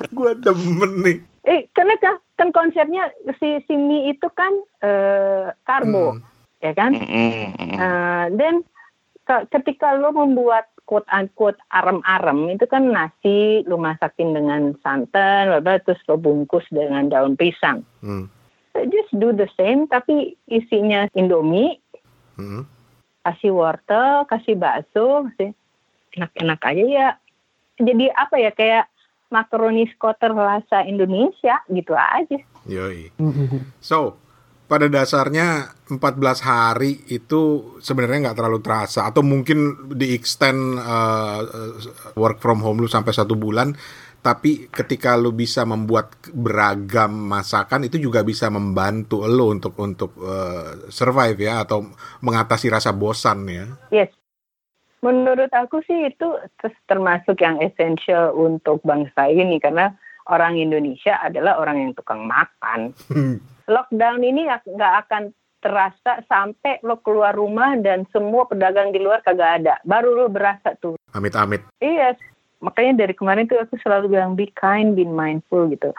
Gua 0.10 0.32
demen 0.34 0.92
nih. 1.02 1.18
eh 1.44 1.62
karena 1.72 1.96
kan, 1.98 2.16
kan 2.36 2.50
konsepnya 2.52 3.08
si 3.38 3.60
si 3.64 3.74
mie 3.74 4.12
itu 4.12 4.28
kan 4.30 4.52
eh, 4.82 5.48
karbo 5.64 6.14
Hmm. 6.14 6.24
ya 6.60 6.72
kan 6.74 6.92
Mm-mm, 6.92 7.32
mm-mm. 7.54 7.78
Eh, 7.78 8.26
dan 8.34 8.56
ke- 9.24 9.46
ketika 9.52 9.94
lo 9.94 10.12
membuat 10.12 10.68
quote 10.84 11.08
unquote 11.10 11.60
arem-arem 11.70 12.50
itu 12.50 12.64
kan 12.64 12.88
nasi 12.88 13.62
lo 13.64 13.76
masakin 13.76 14.32
dengan 14.32 14.72
santan 14.80 15.52
bla-bla, 15.52 15.80
terus 15.80 16.00
lo 16.06 16.16
bungkus 16.16 16.64
dengan 16.68 17.08
daun 17.08 17.36
pisang 17.36 17.84
Hmm. 18.00 18.28
Just 18.86 19.12
do 19.18 19.34
the 19.34 19.50
same 19.58 19.90
tapi 19.90 20.38
isinya 20.46 21.10
indomie 21.18 21.82
Hmm. 22.38 22.70
kasih 23.26 23.50
wortel 23.50 24.30
kasih 24.30 24.54
bakso 24.54 25.26
kasih 25.26 25.58
enak-enak 26.14 26.62
aja 26.62 26.86
ya 26.86 27.08
jadi 27.82 28.14
apa 28.14 28.38
ya 28.38 28.54
kayak 28.54 28.86
makaroni 29.34 29.90
skoter 29.90 30.38
rasa 30.38 30.86
Indonesia 30.86 31.58
gitu 31.66 31.98
aja 31.98 32.38
Yoi. 32.68 33.10
So, 33.80 34.20
pada 34.68 34.92
dasarnya 34.92 35.72
14 35.88 36.44
hari 36.44 37.00
itu 37.08 37.74
sebenarnya 37.80 38.30
nggak 38.30 38.38
terlalu 38.38 38.60
terasa 38.60 39.08
atau 39.08 39.24
mungkin 39.24 39.88
di 39.96 40.12
extend 40.12 40.76
uh, 40.76 41.40
uh, 41.40 41.72
work 42.20 42.44
from 42.44 42.60
home 42.60 42.84
lu 42.84 42.92
sampai 42.92 43.16
satu 43.16 43.40
bulan 43.40 43.72
tapi 44.22 44.68
ketika 44.68 45.16
lu 45.16 45.32
bisa 45.32 45.64
membuat 45.64 46.18
beragam 46.36 47.10
masakan 47.10 47.88
itu 47.88 48.02
juga 48.02 48.26
bisa 48.26 48.52
membantu 48.52 49.24
lo 49.24 49.54
untuk 49.54 49.78
untuk 49.80 50.12
uh, 50.20 50.90
survive 50.92 51.38
ya 51.40 51.64
atau 51.64 51.88
mengatasi 52.22 52.68
rasa 52.68 52.92
bosan 52.92 53.48
ya. 53.48 53.66
Yes. 53.94 54.12
Menurut 55.06 55.54
aku 55.54 55.80
sih 55.86 56.10
itu 56.10 56.28
ter- 56.58 56.84
termasuk 56.90 57.38
yang 57.40 57.62
esensial 57.62 58.34
untuk 58.34 58.82
bangsa 58.82 59.30
ini 59.30 59.62
karena 59.62 59.94
orang 60.28 60.58
Indonesia 60.58 61.22
adalah 61.22 61.62
orang 61.62 61.88
yang 61.88 61.92
tukang 61.94 62.26
makan. 62.26 62.92
Lockdown 63.74 64.22
ini 64.26 64.50
ak- 64.50 64.68
nggak 64.68 64.96
akan 65.08 65.24
terasa 65.58 66.22
sampai 66.30 66.80
lo 66.86 67.02
keluar 67.02 67.34
rumah 67.34 67.76
dan 67.82 68.06
semua 68.14 68.46
pedagang 68.46 68.94
di 68.94 69.02
luar 69.02 69.22
kagak 69.26 69.64
ada. 69.64 69.76
Baru 69.84 70.14
lo 70.14 70.28
berasa 70.30 70.78
tuh. 70.78 70.96
Amit-amit. 71.14 71.66
Iya, 71.82 72.14
makanya 72.60 73.06
dari 73.06 73.14
kemarin 73.14 73.46
tuh 73.46 73.62
aku 73.62 73.78
selalu 73.82 74.18
bilang 74.18 74.34
be 74.34 74.50
kind, 74.58 74.98
be 74.98 75.06
mindful 75.06 75.70
gitu. 75.70 75.94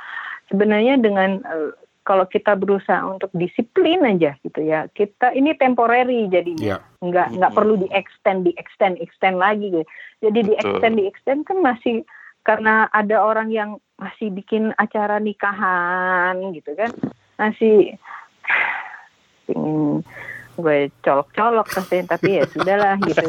Sebenarnya 0.50 0.98
dengan 0.98 1.42
eh, 1.44 1.70
kalau 2.08 2.24
kita 2.24 2.56
berusaha 2.56 3.04
untuk 3.04 3.28
disiplin 3.36 4.00
aja 4.00 4.32
gitu 4.40 4.64
ya, 4.64 4.88
kita 4.96 5.36
ini 5.36 5.52
temporary 5.60 6.24
jadinya, 6.32 6.80
Iya. 6.80 7.04
nggak 7.04 7.28
nggak 7.36 7.52
perlu 7.52 7.76
di 7.76 7.88
extend, 7.92 8.48
di 8.48 8.56
extend, 8.56 8.96
extend 9.04 9.36
lagi 9.36 9.68
gitu. 9.68 9.84
Jadi 10.24 10.38
di 10.48 10.52
extend, 10.56 10.94
di 10.96 11.04
extend 11.04 11.44
kan 11.44 11.60
masih 11.60 12.00
karena 12.48 12.88
ada 12.96 13.20
orang 13.20 13.52
yang 13.52 13.76
masih 14.00 14.32
bikin 14.32 14.72
acara 14.80 15.20
nikahan 15.20 16.40
gitu 16.56 16.72
kan, 16.72 16.90
masih 17.36 18.00
ingin 19.52 20.00
gue 20.58 20.90
colok-colok 21.04 21.70
pasti 21.70 22.02
tapi 22.08 22.40
ya 22.40 22.44
sudahlah 22.48 22.96
gitu. 23.04 23.28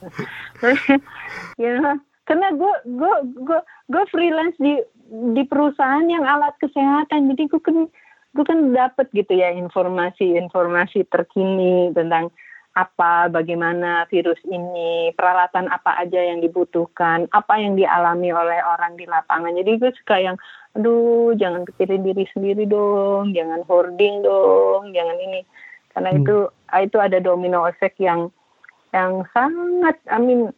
ya 1.64 1.96
karena 2.28 2.48
gue 2.54 2.74
gue 2.86 3.14
gue 3.42 3.60
gue 3.90 4.04
freelance 4.14 4.56
di 4.62 4.78
di 5.34 5.42
perusahaan 5.48 6.06
yang 6.06 6.22
alat 6.22 6.54
kesehatan 6.62 7.32
jadi 7.34 7.42
gue 7.50 7.62
kan 7.62 7.78
gue 8.30 8.44
kan 8.46 8.70
dapet 8.70 9.10
gitu 9.10 9.34
ya 9.34 9.50
informasi-informasi 9.50 11.10
terkini 11.10 11.90
tentang 11.90 12.30
apa, 12.78 13.26
bagaimana 13.26 14.06
virus 14.06 14.38
ini, 14.46 15.10
peralatan 15.18 15.66
apa 15.66 15.98
aja 15.98 16.22
yang 16.22 16.38
dibutuhkan, 16.38 17.26
apa 17.34 17.58
yang 17.58 17.74
dialami 17.74 18.30
oleh 18.30 18.62
orang 18.62 18.94
di 18.94 19.10
lapangan. 19.10 19.58
Jadi 19.58 19.70
gue 19.82 19.90
suka 19.98 20.16
yang, 20.22 20.36
aduh 20.78 21.34
jangan 21.34 21.66
kepikirin 21.66 22.06
diri 22.06 22.24
sendiri 22.30 22.64
dong, 22.70 23.34
jangan 23.34 23.66
hoarding 23.66 24.22
dong, 24.22 24.94
jangan 24.94 25.18
ini. 25.18 25.42
Karena 25.90 26.10
hmm. 26.14 26.20
itu 26.22 26.36
itu 26.86 26.96
ada 27.02 27.18
domino 27.18 27.66
effect 27.66 27.98
yang 27.98 28.30
yang 28.90 29.24
sangat, 29.34 29.96
I 30.10 30.18
mean, 30.18 30.50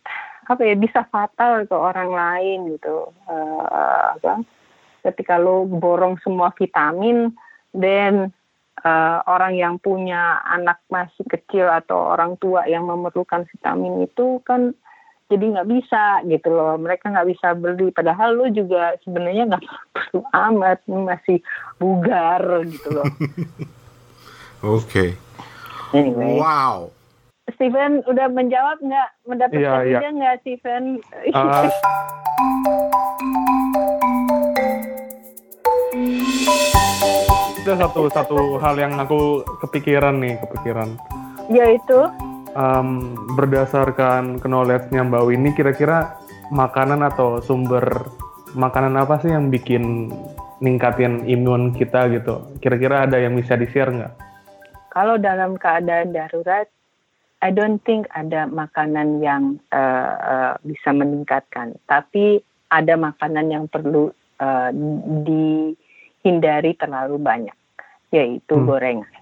apa 0.49 0.63
ya 0.65 0.75
bisa 0.75 1.07
fatal 1.09 1.65
ke 1.69 1.77
orang 1.77 2.11
lain 2.13 2.59
gitu. 2.77 3.13
Uh, 3.29 4.17
apa? 4.19 4.45
Ketika 5.03 5.39
lo 5.39 5.67
borong 5.67 6.19
semua 6.23 6.55
vitamin, 6.55 7.35
dan 7.73 8.31
uh, 8.85 9.19
orang 9.25 9.57
yang 9.57 9.75
punya 9.81 10.41
anak 10.45 10.81
masih 10.93 11.25
kecil 11.25 11.67
atau 11.73 12.13
orang 12.13 12.37
tua 12.37 12.69
yang 12.69 12.85
memerlukan 12.87 13.49
vitamin 13.49 14.05
itu 14.05 14.41
kan 14.45 14.77
jadi 15.33 15.49
nggak 15.49 15.69
bisa 15.73 16.21
gitu 16.29 16.53
loh 16.53 16.77
mereka 16.77 17.09
nggak 17.09 17.29
bisa 17.33 17.57
beli 17.57 17.89
padahal 17.89 18.37
lu 18.37 18.47
juga 18.53 19.01
sebenarnya 19.01 19.49
nggak 19.49 19.65
perlu 19.97 20.21
amat 20.29 20.79
masih 20.85 21.41
bugar 21.81 22.45
gitu 22.69 22.89
loh 22.93 23.05
oke 24.77 24.85
okay. 24.85 25.17
anyway. 25.97 26.37
wow 26.37 26.93
Steven 27.63 28.03
udah 28.11 28.27
menjawab 28.27 28.83
nggak? 28.83 29.09
Mendapatkan 29.23 29.87
yeah, 29.87 29.87
yeah. 29.87 30.11
nggak 30.11 30.43
Steven? 30.43 30.99
Uh, 31.31 31.71
ada 37.63 37.75
satu 37.87 38.11
satu 38.11 38.59
hal 38.59 38.75
yang 38.83 38.99
aku 38.99 39.47
kepikiran 39.63 40.19
nih 40.19 40.43
kepikiran. 40.43 40.99
Yaitu? 41.55 42.11
Um, 42.59 43.15
berdasarkan 43.39 44.43
knowledge-nya 44.43 45.07
Mbak 45.07 45.23
Winnie 45.31 45.55
kira-kira 45.55 46.19
makanan 46.51 47.07
atau 47.15 47.39
sumber 47.39 48.11
makanan 48.59 48.99
apa 48.99 49.23
sih 49.23 49.31
yang 49.31 49.55
bikin 49.55 50.11
ningkatin 50.59 51.31
imun 51.31 51.79
kita 51.79 52.11
gitu? 52.11 52.43
Kira-kira 52.59 53.07
ada 53.07 53.23
yang 53.23 53.39
bisa 53.39 53.55
di-share 53.55 53.95
nggak? 53.95 54.15
Kalau 54.91 55.15
dalam 55.15 55.55
keadaan 55.55 56.11
darurat 56.11 56.67
I 57.43 57.51
don't 57.51 57.83
think 57.83 58.07
ada 58.15 58.47
makanan 58.47 59.19
yang 59.19 59.59
uh, 59.75 60.15
uh, 60.15 60.53
bisa 60.63 60.95
meningkatkan 60.95 61.75
tapi 61.91 62.39
ada 62.73 62.95
makanan 62.97 63.53
yang 63.53 63.65
perlu 63.69 64.15
uh, 64.41 64.71
di 65.27 65.77
hindari 66.25 66.73
terlalu 66.79 67.19
banyak, 67.19 67.59
yaitu 68.15 68.55
hmm. 68.57 68.67
gorengan. 68.67 69.15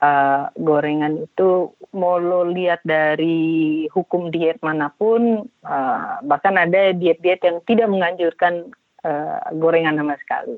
Uh, 0.00 0.48
gorengan 0.56 1.28
itu 1.28 1.76
mau 1.92 2.16
lo 2.16 2.48
lihat 2.48 2.80
dari 2.88 3.84
hukum 3.92 4.32
diet 4.32 4.56
mana 4.64 4.88
pun, 4.88 5.44
uh, 5.66 6.24
bahkan 6.24 6.56
ada 6.56 6.96
diet-diet 6.96 7.44
yang 7.44 7.60
tidak 7.68 7.92
menganjurkan 7.92 8.72
uh, 9.04 9.44
gorengan 9.60 10.00
sama 10.00 10.16
sekali. 10.24 10.56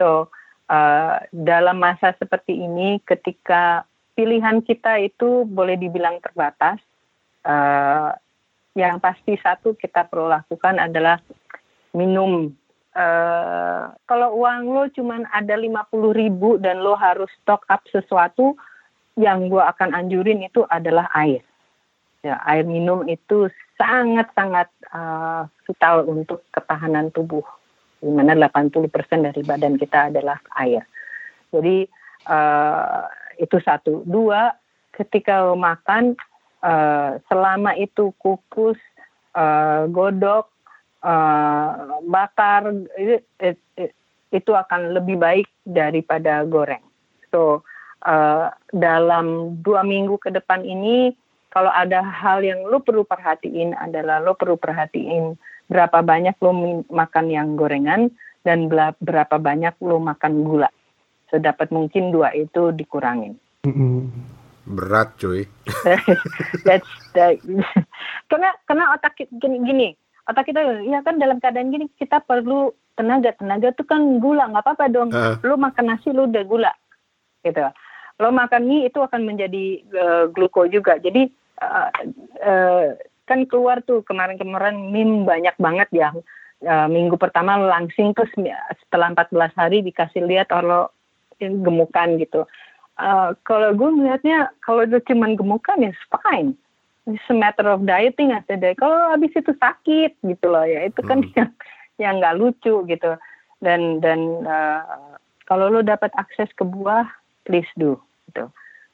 So 0.00 0.32
uh, 0.72 1.20
dalam 1.28 1.76
masa 1.76 2.16
seperti 2.16 2.56
ini, 2.56 3.04
ketika 3.04 3.84
pilihan 4.14 4.60
kita 4.64 5.00
itu 5.00 5.46
boleh 5.46 5.78
dibilang 5.78 6.18
terbatas, 6.20 6.78
uh, 7.46 8.12
yang 8.78 9.02
pasti 9.02 9.34
satu 9.40 9.74
kita 9.74 10.06
perlu 10.06 10.30
lakukan 10.30 10.78
adalah 10.78 11.18
minum 11.90 12.54
uh, 12.94 13.90
kalau 14.06 14.38
uang 14.38 14.70
lo 14.70 14.84
cuma 14.94 15.22
ada 15.30 15.54
50 15.54 15.90
ribu 16.14 16.58
dan 16.58 16.82
lo 16.82 16.94
harus 16.94 17.30
stock 17.42 17.66
up 17.70 17.82
sesuatu, 17.90 18.54
yang 19.18 19.50
gue 19.50 19.60
akan 19.60 19.94
anjurin 19.94 20.42
itu 20.42 20.64
adalah 20.70 21.10
air. 21.18 21.42
Ya, 22.20 22.36
air 22.44 22.68
minum 22.68 23.08
itu 23.08 23.48
sangat-sangat 23.80 24.68
uh, 24.92 25.48
vital 25.64 26.04
untuk 26.04 26.44
ketahanan 26.52 27.08
tubuh. 27.10 27.44
Di 28.00 28.08
mana 28.08 28.32
80% 28.32 28.80
dari 29.28 29.42
badan 29.44 29.76
kita 29.76 30.08
adalah 30.12 30.40
air. 30.56 30.84
Jadi 31.52 31.84
uh, 32.28 33.04
itu 33.40 33.56
satu. 33.64 34.04
Dua, 34.04 34.52
ketika 34.92 35.40
lo 35.40 35.56
makan, 35.56 36.14
uh, 36.60 37.16
selama 37.32 37.72
itu 37.80 38.12
kukus, 38.20 38.76
uh, 39.32 39.88
godok, 39.88 40.52
uh, 41.00 41.98
bakar 42.04 42.68
itu, 43.00 43.24
itu 44.30 44.52
akan 44.54 44.94
lebih 44.94 45.16
baik 45.18 45.48
daripada 45.66 46.44
goreng. 46.46 46.84
So 47.32 47.66
uh, 48.06 48.52
dalam 48.70 49.58
dua 49.64 49.82
minggu 49.82 50.20
ke 50.20 50.30
depan 50.30 50.62
ini 50.62 51.14
kalau 51.50 51.70
ada 51.74 51.98
hal 52.04 52.46
yang 52.46 52.62
lo 52.62 52.78
perlu 52.78 53.02
perhatiin 53.02 53.74
adalah 53.74 54.22
lo 54.22 54.38
perlu 54.38 54.54
perhatiin 54.54 55.34
berapa 55.66 55.98
banyak 56.02 56.38
lo 56.38 56.84
makan 56.86 57.26
yang 57.30 57.58
gorengan 57.58 58.10
dan 58.46 58.70
berapa 58.98 59.36
banyak 59.38 59.74
lo 59.82 59.98
makan 59.98 60.46
gula. 60.46 60.70
Sedapat 61.30 61.70
mungkin 61.70 62.10
dua 62.10 62.34
itu 62.34 62.74
dikurangin. 62.74 63.38
Berat 64.66 65.14
cuy. 65.16 65.46
That's 66.66 66.90
that. 67.14 67.38
karena 68.30 68.50
karena 68.64 68.84
otak 68.94 69.18
gini 69.18 69.58
gini 69.66 69.88
otak 70.30 70.46
kita 70.46 70.86
ya 70.86 71.02
kan 71.02 71.18
dalam 71.18 71.42
keadaan 71.42 71.74
gini 71.74 71.90
kita 71.98 72.22
perlu 72.22 72.70
tenaga 72.94 73.34
tenaga 73.34 73.74
itu 73.74 73.82
kan 73.82 74.22
gula 74.22 74.46
nggak 74.46 74.62
apa-apa 74.62 74.84
dong 74.86 75.10
uh. 75.10 75.34
lu 75.42 75.58
makan 75.58 75.90
nasi 75.90 76.14
lu 76.14 76.30
udah 76.30 76.44
gula 76.46 76.72
gitu 77.42 77.66
lo 78.20 78.28
makan 78.30 78.68
mie 78.68 78.86
itu 78.86 79.00
akan 79.00 79.26
menjadi 79.26 79.80
uh, 79.96 80.24
gluko 80.30 80.68
juga 80.70 81.00
jadi 81.02 81.26
uh, 81.58 81.90
uh, 82.44 82.86
kan 83.26 83.46
keluar 83.50 83.82
tuh 83.82 84.06
kemarin-kemarin 84.06 84.92
mie 84.94 85.26
banyak 85.26 85.56
banget 85.58 85.88
ya 85.90 86.08
uh, 86.68 86.86
minggu 86.86 87.16
pertama 87.18 87.58
langsing 87.58 88.14
terus 88.14 88.30
setelah 88.86 89.10
14 89.16 89.56
hari 89.58 89.82
dikasih 89.82 90.22
lihat 90.22 90.52
kalau 90.52 90.92
gemukan 91.40 92.20
gitu 92.20 92.44
uh, 93.00 93.32
kalau 93.48 93.72
gue 93.72 93.88
melihatnya 93.88 94.52
kalau 94.60 94.84
itu 94.84 95.00
cuma 95.08 95.32
gemukan 95.32 95.80
ya 95.80 95.92
fine 96.12 96.52
it's 97.08 97.28
a 97.28 97.34
matter 97.34 97.66
of 97.66 97.86
dieting 97.88 98.30
aja 98.34 98.54
deh. 98.54 98.74
Kalau 98.76 99.14
habis 99.14 99.32
itu 99.32 99.52
sakit 99.56 100.20
gitu 100.20 100.46
loh 100.46 100.64
ya 100.66 100.86
itu 100.86 101.00
kan 101.02 101.24
hmm. 101.24 101.32
yang 101.36 101.50
yang 101.98 102.14
nggak 102.20 102.36
lucu 102.38 102.84
gitu. 102.86 103.16
Dan 103.60 104.00
dan 104.00 104.44
uh, 104.44 105.16
kalau 105.44 105.68
lo 105.68 105.80
dapat 105.82 106.12
akses 106.16 106.48
ke 106.56 106.64
buah, 106.64 107.04
please 107.44 107.68
do 107.76 107.98
gitu. 108.30 108.48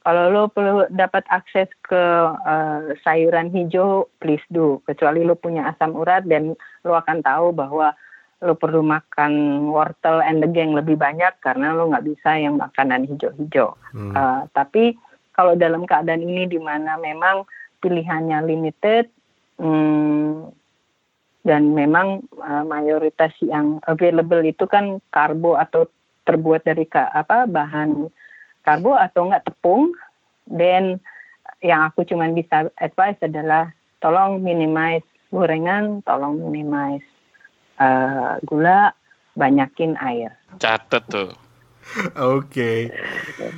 Kalau 0.07 0.31
lo 0.31 0.43
perlu 0.47 0.87
dapat 0.95 1.27
akses 1.35 1.67
ke 1.83 2.03
uh, 2.31 2.81
sayuran 3.03 3.51
hijau, 3.51 4.07
please 4.23 4.43
do. 4.55 4.79
Kecuali 4.87 5.27
lo 5.27 5.35
punya 5.35 5.67
asam 5.71 5.99
urat 5.99 6.23
dan 6.31 6.55
lo 6.87 6.93
akan 6.95 7.27
tahu 7.27 7.51
bahwa 7.51 7.91
lo 8.45 8.53
perlu 8.53 8.85
makan 8.85 9.65
wortel 9.73 10.21
and 10.21 10.45
the 10.45 10.49
gang 10.51 10.77
lebih 10.77 11.01
banyak 11.01 11.33
karena 11.41 11.73
lo 11.73 11.89
nggak 11.89 12.05
bisa 12.05 12.37
yang 12.37 12.61
makanan 12.61 13.09
hijau-hijau. 13.09 13.73
Hmm. 13.97 14.13
Uh, 14.13 14.41
tapi 14.53 14.93
kalau 15.33 15.57
dalam 15.57 15.89
keadaan 15.89 16.21
ini 16.21 16.45
di 16.45 16.61
mana 16.61 17.01
memang 17.01 17.49
pilihannya 17.81 18.45
limited 18.45 19.09
hmm, 19.57 20.53
dan 21.49 21.63
memang 21.73 22.29
uh, 22.37 22.65
mayoritas 22.69 23.33
yang 23.41 23.81
available 23.89 24.45
itu 24.45 24.69
kan 24.69 25.01
karbo 25.09 25.57
atau 25.57 25.89
terbuat 26.29 26.67
dari 26.67 26.85
ka, 26.85 27.09
apa 27.15 27.49
bahan 27.49 28.11
karbo 28.67 28.99
atau 28.99 29.31
enggak 29.31 29.49
tepung 29.49 29.97
dan 30.45 31.01
yang 31.65 31.89
aku 31.89 32.05
cuma 32.05 32.29
bisa 32.29 32.69
advice 32.83 33.17
adalah 33.25 33.73
tolong 34.05 34.45
minimize 34.45 35.07
gorengan 35.33 36.05
tolong 36.05 36.37
minimize 36.37 37.07
uh, 37.81 38.41
gula 38.45 38.93
banyakin 39.37 39.97
air 40.01 40.37
catat 40.61 41.05
tuh 41.09 41.31
Oke. 42.19 42.51
Okay. 42.51 42.81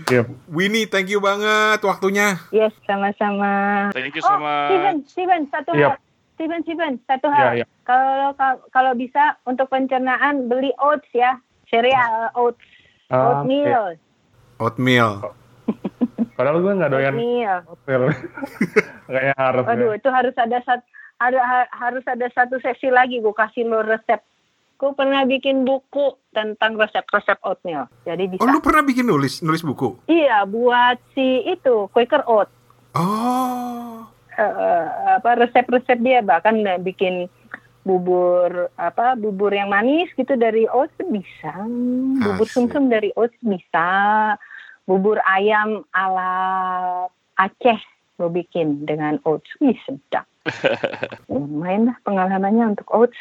Yep. 0.04 0.52
Winnie, 0.52 0.84
thank 0.84 1.08
you 1.08 1.16
banget 1.16 1.80
waktunya. 1.80 2.36
Yes, 2.52 2.76
sama-sama. 2.84 3.88
Thank 3.96 4.14
you 4.14 4.22
oh, 4.22 4.36
much. 4.36 4.68
Steven, 4.68 4.96
Steven, 5.08 5.40
satu 5.48 5.70
yep. 5.74 5.96
hal. 5.96 5.98
Steven, 6.36 6.60
Steven, 6.62 6.92
satu 7.08 7.28
hal. 7.32 7.46
Yeah, 7.56 7.64
yeah. 7.64 7.68
Kalau 7.88 8.36
kalau 8.70 8.92
bisa 8.94 9.40
untuk 9.48 9.72
pencernaan 9.72 10.46
beli 10.46 10.70
oats 10.76 11.08
ya, 11.16 11.40
cereal 11.72 12.30
oats, 12.36 12.62
uh, 13.08 13.42
oatmeal. 13.42 13.96
Okay. 13.96 14.60
Oatmeal. 14.60 15.12
Padahal 16.36 16.62
gue 16.62 16.72
nggak 16.78 16.90
doyan 16.92 17.14
oatmeal. 17.16 17.58
oatmeal. 17.66 18.02
Kayaknya 19.08 19.34
harus. 19.40 19.64
Aduh, 19.66 19.90
ya. 19.90 19.98
itu 19.98 20.08
harus 20.12 20.34
ada 20.36 20.58
satu 20.62 20.84
ada 21.18 21.66
harus 21.74 22.02
ada 22.06 22.26
satu 22.30 22.62
sesi 22.62 22.90
lagi 22.90 23.18
gue 23.18 23.34
kasih 23.34 23.66
lo 23.66 23.82
resep 23.82 24.22
Aku 24.78 24.94
pernah 24.94 25.26
bikin 25.26 25.66
buku 25.66 26.14
tentang 26.30 26.78
resep-resep 26.78 27.34
oatmeal. 27.42 27.90
Jadi 28.06 28.30
bisa. 28.30 28.46
Oh, 28.46 28.46
lu 28.46 28.62
pernah 28.62 28.86
bikin 28.86 29.10
nulis 29.10 29.42
nulis 29.42 29.66
buku? 29.66 29.98
Iya, 30.06 30.46
buat 30.46 31.02
si 31.18 31.42
itu 31.50 31.90
Quaker 31.90 32.22
Oat. 32.30 32.46
Oh. 32.94 34.06
Uh, 34.38 35.18
apa 35.18 35.34
resep-resep 35.34 35.98
dia 35.98 36.22
bahkan 36.22 36.62
bikin 36.86 37.26
bubur 37.82 38.70
apa 38.78 39.18
bubur 39.18 39.50
yang 39.50 39.74
manis 39.74 40.14
gitu 40.14 40.38
dari 40.38 40.70
oats 40.70 40.94
bisa 41.10 41.58
bubur 42.22 42.46
Asik. 42.46 42.54
sumsum 42.54 42.86
dari 42.86 43.10
oats 43.18 43.34
bisa 43.42 43.88
bubur 44.86 45.18
ayam 45.26 45.82
ala 45.90 46.30
Aceh 47.34 47.82
lo 48.22 48.30
bikin 48.30 48.86
dengan 48.86 49.18
oats 49.26 49.50
wih 49.58 49.74
sedap 49.88 50.28
lumayan 51.30 51.92
lah 51.92 51.96
pengalamannya 52.04 52.76
untuk 52.76 52.88
oats 52.94 53.18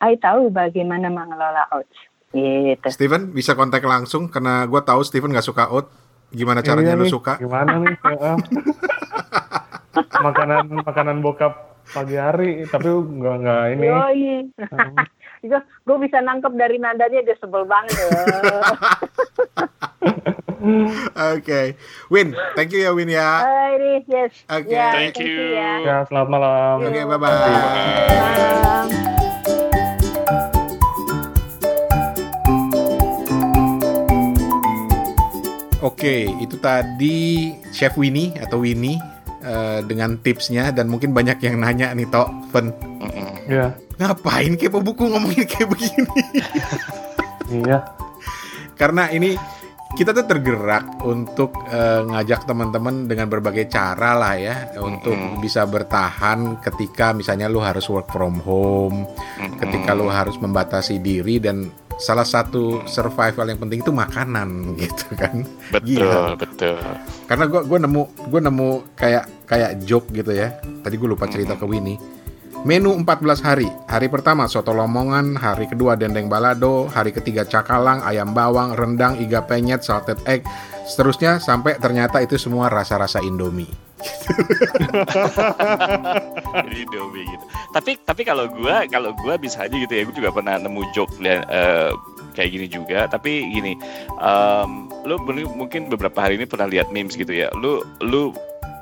I 0.00 0.20
tahu 0.20 0.52
bagaimana 0.52 1.08
mengelola 1.08 1.64
oats 1.72 1.96
gitu 2.36 2.88
Steven 2.92 3.32
bisa 3.32 3.56
kontak 3.56 3.80
langsung 3.86 4.28
karena 4.28 4.68
gue 4.68 4.80
tahu 4.82 5.00
Steven 5.06 5.32
nggak 5.32 5.46
suka 5.46 5.72
oat. 5.72 5.88
Gimana 6.34 6.58
caranya 6.60 6.98
Iya 6.98 7.00
lu 7.00 7.06
nih, 7.06 7.12
suka? 7.14 7.38
Gimana 7.38 7.80
nih? 7.80 7.96
Heeh. 8.04 8.36
makanan 10.16 10.82
makanan 10.84 11.16
bokap 11.22 11.80
pagi 11.94 12.18
hari 12.18 12.66
tapi 12.66 12.90
nggak 12.90 13.36
nggak 13.40 13.62
ini. 13.78 13.86
Yoi. 13.88 14.26
Gue 15.86 15.96
bisa 16.02 16.18
nangkep 16.18 16.52
dari 16.58 16.76
nadanya 16.82 17.22
dia 17.22 17.36
sebel 17.38 17.64
banget. 17.64 17.94
Oke, 21.36 21.74
Win, 22.08 22.32
thank 22.54 22.70
you 22.70 22.80
ya 22.80 22.90
Win 22.90 23.08
ya. 23.08 23.42
Alrighty, 23.42 24.06
yes. 24.06 24.32
Oke. 24.46 24.70
Ya, 24.70 24.92
Thank 24.92 25.18
you. 25.20 25.54
ya. 25.54 25.70
Ya 25.82 25.96
selamat 26.06 26.28
malam. 26.30 26.76
Oke, 26.82 27.00
bye 27.04 27.18
bye. 27.18 27.30
Malam. 27.30 28.86
Oke, 35.84 36.26
itu 36.40 36.56
tadi 36.58 37.52
Chef 37.70 37.94
Winnie 37.94 38.32
atau 38.40 38.64
Winnie 38.64 38.98
eh, 39.44 39.80
dengan 39.84 40.16
tipsnya 40.18 40.72
dan 40.72 40.88
mungkin 40.88 41.12
banyak 41.12 41.38
yang 41.44 41.60
nanya 41.60 41.92
nih 41.92 42.08
Tok, 42.08 42.28
Fen, 42.50 42.72
Mm-mm. 42.98 43.32
Ya, 43.46 43.70
ngapain 44.00 44.56
kepo 44.58 44.82
buku 44.82 45.06
ngomongin 45.06 45.46
kayak 45.46 45.68
begini? 45.70 46.20
iya. 47.62 47.86
Karena 48.74 49.06
ini 49.12 49.38
kita 49.96 50.12
tuh 50.12 50.28
tergerak 50.28 51.00
untuk 51.08 51.56
eh, 51.72 52.04
ngajak 52.04 52.44
teman-teman 52.44 53.08
dengan 53.08 53.32
berbagai 53.32 53.66
cara 53.72 54.12
lah 54.12 54.36
ya 54.36 54.56
untuk 54.84 55.16
Mm-mm. 55.16 55.40
bisa 55.40 55.64
bertahan 55.64 56.60
ketika 56.60 57.16
misalnya 57.16 57.48
lu 57.48 57.64
harus 57.64 57.88
work 57.88 58.12
from 58.12 58.38
home, 58.44 59.08
Mm-mm. 59.40 59.56
ketika 59.56 59.96
lu 59.96 60.06
harus 60.12 60.36
membatasi 60.36 61.00
diri 61.00 61.40
dan 61.40 61.72
salah 61.96 62.28
satu 62.28 62.84
survival 62.84 63.48
yang 63.48 63.56
penting 63.56 63.80
itu 63.80 63.88
makanan 63.88 64.48
gitu 64.84 65.16
kan. 65.16 65.48
betul 65.72 66.04
Gila. 66.04 66.36
betul 66.36 66.76
Karena 67.24 67.44
gua 67.48 67.64
gua 67.64 67.78
nemu 67.80 68.02
gua 68.28 68.40
nemu 68.44 68.68
kayak 68.92 69.24
kayak 69.48 69.80
joke 69.88 70.12
gitu 70.12 70.34
ya. 70.34 70.60
Tadi 70.60 70.94
gue 70.98 71.08
lupa 71.08 71.24
cerita 71.30 71.54
ke 71.56 71.64
Winnie. 71.64 71.96
Menu 72.66 72.98
14 72.98 73.46
hari. 73.46 73.70
Hari 73.86 74.10
pertama 74.10 74.50
soto 74.50 74.74
lomongan, 74.74 75.38
hari 75.38 75.70
kedua 75.70 75.94
dendeng 75.94 76.26
balado, 76.26 76.90
hari 76.90 77.14
ketiga 77.14 77.46
cakalang, 77.46 78.02
ayam 78.02 78.34
bawang, 78.34 78.74
rendang, 78.74 79.14
iga 79.22 79.46
penyet, 79.46 79.86
salted 79.86 80.18
egg, 80.26 80.42
seterusnya 80.82 81.38
sampai 81.38 81.78
ternyata 81.78 82.18
itu 82.18 82.34
semua 82.34 82.66
rasa-rasa 82.66 83.22
Indomie. 83.22 83.70
Jadi 86.66 86.76
Indomie 86.90 87.22
gitu. 87.30 87.44
Tapi 87.70 88.02
tapi 88.02 88.26
kalau 88.26 88.50
gua 88.50 88.82
kalau 88.90 89.14
gua 89.14 89.38
bisa 89.38 89.62
aja 89.62 89.76
gitu 89.78 89.94
ya. 89.94 90.02
Gua 90.02 90.14
juga 90.18 90.30
pernah 90.34 90.58
nemu 90.58 90.82
joke 90.90 91.22
li- 91.22 91.46
eh, 91.46 91.94
kayak 92.34 92.50
gini 92.50 92.66
juga. 92.66 93.06
Tapi 93.06 93.46
gini, 93.46 93.78
em, 94.18 94.90
lu 95.06 95.22
mungkin 95.54 95.86
beberapa 95.86 96.18
hari 96.18 96.34
ini 96.34 96.50
pernah 96.50 96.66
lihat 96.66 96.90
memes 96.90 97.14
gitu 97.14 97.30
ya. 97.30 97.46
Lu 97.54 97.86
lu 98.02 98.34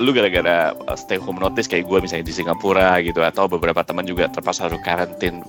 lu 0.02 0.10
gara-gara 0.10 0.74
uh, 0.74 0.98
stay 0.98 1.20
home 1.20 1.38
notice 1.38 1.70
kayak 1.70 1.86
gua 1.86 2.02
misalnya 2.02 2.26
di 2.26 2.34
Singapura 2.34 2.98
gitu 3.02 3.22
atau 3.22 3.46
beberapa 3.46 3.82
teman 3.86 4.08
juga 4.08 4.26
terpaksa 4.30 4.66
harus 4.66 4.82
karantin 4.82 5.44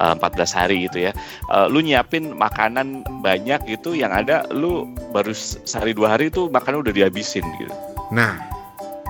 uh, 0.00 0.16
14 0.16 0.58
hari 0.58 0.76
gitu 0.88 1.08
ya. 1.08 1.12
Uh, 1.52 1.68
lu 1.68 1.84
nyiapin 1.84 2.32
makanan 2.32 3.04
banyak 3.20 3.60
gitu 3.68 3.92
yang 3.92 4.12
ada 4.12 4.48
lu 4.48 4.88
baru 5.12 5.36
sehari 5.36 5.92
dua 5.92 6.16
hari 6.16 6.32
itu 6.32 6.48
makanan 6.48 6.84
udah 6.84 6.94
dihabisin 6.94 7.44
gitu. 7.60 7.74
Nah, 8.12 8.52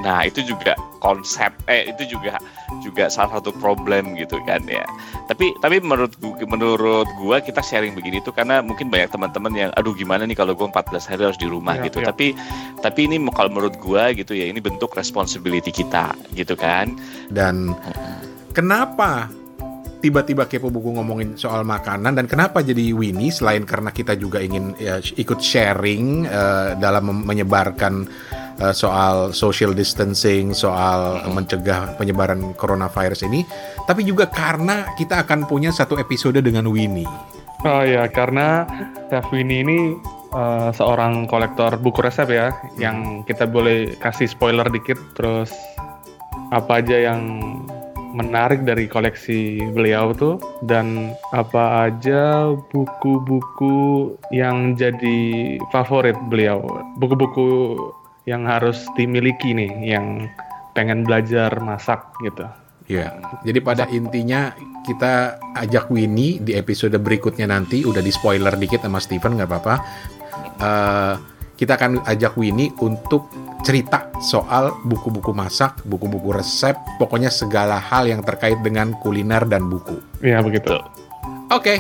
Nah 0.03 0.27
itu 0.27 0.43
juga 0.43 0.75
konsep 1.03 1.51
eh 1.67 1.91
itu 1.91 2.15
juga 2.15 2.39
juga 2.87 3.11
salah 3.11 3.43
satu 3.43 3.51
problem 3.59 4.15
gitu 4.15 4.39
kan 4.47 4.63
ya. 4.71 4.87
Tapi 5.27 5.51
tapi 5.59 5.83
menurut 5.83 6.15
gua, 6.23 6.39
menurut 6.47 7.09
gua 7.19 7.43
kita 7.43 7.59
sharing 7.59 7.99
begini 7.99 8.23
tuh 8.23 8.31
karena 8.31 8.63
mungkin 8.63 8.87
banyak 8.87 9.11
teman-teman 9.11 9.53
yang 9.59 9.71
aduh 9.75 9.91
gimana 9.99 10.23
nih 10.23 10.39
kalau 10.39 10.55
gua 10.55 10.71
14 10.71 11.11
hari 11.11 11.27
harus 11.27 11.41
di 11.43 11.51
rumah 11.51 11.75
Iya, 11.83 11.91
gitu. 11.91 11.99
iya. 12.01 12.15
Tapi 12.15 12.27
tapi 12.79 13.01
ini 13.11 13.19
kalau 13.35 13.51
menurut 13.51 13.75
gua 13.83 14.15
gitu 14.15 14.39
ya 14.39 14.47
ini 14.47 14.63
bentuk 14.63 14.95
responsibility 14.95 15.75
kita 15.75 16.15
gitu 16.39 16.55
kan. 16.55 16.95
dan 17.33 17.75
kenapa 18.53 19.33
tiba-tiba 20.03 20.51
kepo 20.51 20.69
buku 20.69 20.99
ngomongin 20.99 21.39
soal 21.39 21.63
makanan 21.63 22.19
dan 22.19 22.27
kenapa 22.27 22.61
jadi 22.61 22.91
Winnie 22.91 23.31
selain 23.31 23.63
karena 23.63 23.95
kita 23.95 24.19
juga 24.19 24.43
ingin 24.43 24.75
ya, 24.77 24.99
ikut 24.99 25.39
sharing 25.39 26.27
eh, 26.27 26.71
dalam 26.77 27.23
menyebarkan 27.23 28.05
eh, 28.63 28.75
soal 28.75 29.35
social 29.35 29.75
distancing, 29.75 30.55
soal 30.55 31.27
mencegah 31.35 31.99
penyebaran 31.99 32.55
coronavirus 32.55 33.27
ini, 33.27 33.43
tapi 33.91 34.07
juga 34.07 34.31
karena 34.31 34.87
kita 34.95 35.27
akan 35.27 35.51
punya 35.51 35.75
satu 35.75 35.99
episode 35.99 36.39
dengan 36.39 36.71
Winnie. 36.71 37.11
Oh 37.67 37.83
ya, 37.83 38.07
karena 38.11 38.67
Chef 39.11 39.27
Winnie 39.35 39.63
ini 39.67 39.79
eh, 40.35 40.71
seorang 40.71 41.27
kolektor 41.27 41.75
buku 41.79 42.03
resep 42.03 42.31
ya, 42.31 42.55
yang 42.79 43.27
kita 43.27 43.51
boleh 43.51 43.99
kasih 43.99 44.31
spoiler 44.31 44.67
dikit, 44.71 44.99
terus 45.19 45.51
apa 46.55 46.85
aja 46.85 47.13
yang 47.13 47.23
menarik 48.13 48.69
dari 48.69 48.85
koleksi 48.93 49.73
beliau 49.73 50.13
tuh, 50.13 50.37
dan 50.69 51.17
apa 51.33 51.89
aja 51.89 52.53
buku-buku 52.69 54.13
yang 54.29 54.77
jadi 54.77 55.57
favorit 55.73 56.13
beliau, 56.29 56.61
buku-buku 57.01 57.49
yang 58.27 58.47
harus 58.47 58.87
dimiliki 58.95 59.55
nih, 59.55 59.73
yang 59.83 60.31
pengen 60.73 61.03
belajar 61.03 61.53
masak 61.61 62.01
gitu. 62.23 62.47
Ya, 62.91 63.15
jadi 63.47 63.63
pada 63.63 63.85
intinya 63.89 64.53
kita 64.83 65.39
ajak 65.55 65.89
Winnie 65.89 66.43
di 66.43 66.59
episode 66.59 66.99
berikutnya 66.99 67.47
nanti 67.47 67.87
udah 67.87 68.03
di 68.03 68.11
spoiler 68.11 68.53
dikit 68.59 68.83
sama 68.83 68.99
Steven 68.99 69.39
nggak 69.39 69.49
apa-apa. 69.49 69.75
Eh, 70.59 71.15
kita 71.55 71.79
akan 71.79 72.03
ajak 72.11 72.35
Winnie 72.35 72.75
untuk 72.83 73.31
cerita 73.63 74.11
soal 74.19 74.75
buku-buku 74.83 75.31
masak, 75.31 75.79
buku-buku 75.87 76.35
resep, 76.35 76.75
pokoknya 76.99 77.31
segala 77.31 77.79
hal 77.79 78.11
yang 78.11 78.27
terkait 78.27 78.59
dengan 78.67 78.91
kuliner 78.99 79.47
dan 79.47 79.71
buku. 79.71 80.03
Ya 80.19 80.43
begitu. 80.43 80.75
Oke, 81.55 81.79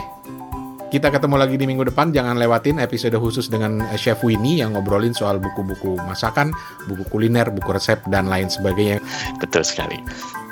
kita 0.92 1.09
ketemu 1.09 1.40
lagi 1.40 1.57
di 1.57 1.64
minggu 1.64 1.88
depan. 1.88 2.12
Jangan 2.12 2.37
lewatin 2.37 2.76
episode 2.76 3.16
khusus 3.16 3.48
dengan 3.48 3.81
eh, 3.88 3.96
Chef 3.96 4.20
Winnie 4.20 4.61
yang 4.61 4.76
ngobrolin 4.76 5.16
soal 5.16 5.40
buku-buku 5.40 5.96
masakan, 6.05 6.52
buku 6.85 7.09
kuliner, 7.09 7.48
buku 7.48 7.72
resep 7.72 8.05
dan 8.12 8.28
lain 8.28 8.52
sebagainya. 8.52 9.00
Betul 9.40 9.64
sekali. 9.64 9.96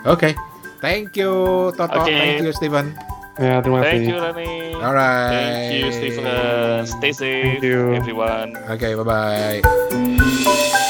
Oke, 0.08 0.32
thank 0.80 1.12
you 1.20 1.68
Toto, 1.76 2.00
Oke. 2.00 2.08
thank 2.08 2.40
you 2.40 2.56
Steven. 2.56 2.96
Ya 3.36 3.60
terima 3.60 3.84
kasih. 3.84 4.00
Thank 4.00 4.08
you 4.08 4.16
Rani. 4.16 4.52
Alright. 4.80 5.32
Thank 5.32 5.72
you 5.76 5.90
Stephen. 5.92 6.80
Stay 6.88 7.12
safe 7.12 7.60
Thank 7.60 7.64
you. 7.64 7.80
everyone. 8.00 8.56
Oke, 8.68 8.88
bye 8.96 9.04
bye. 9.04 10.88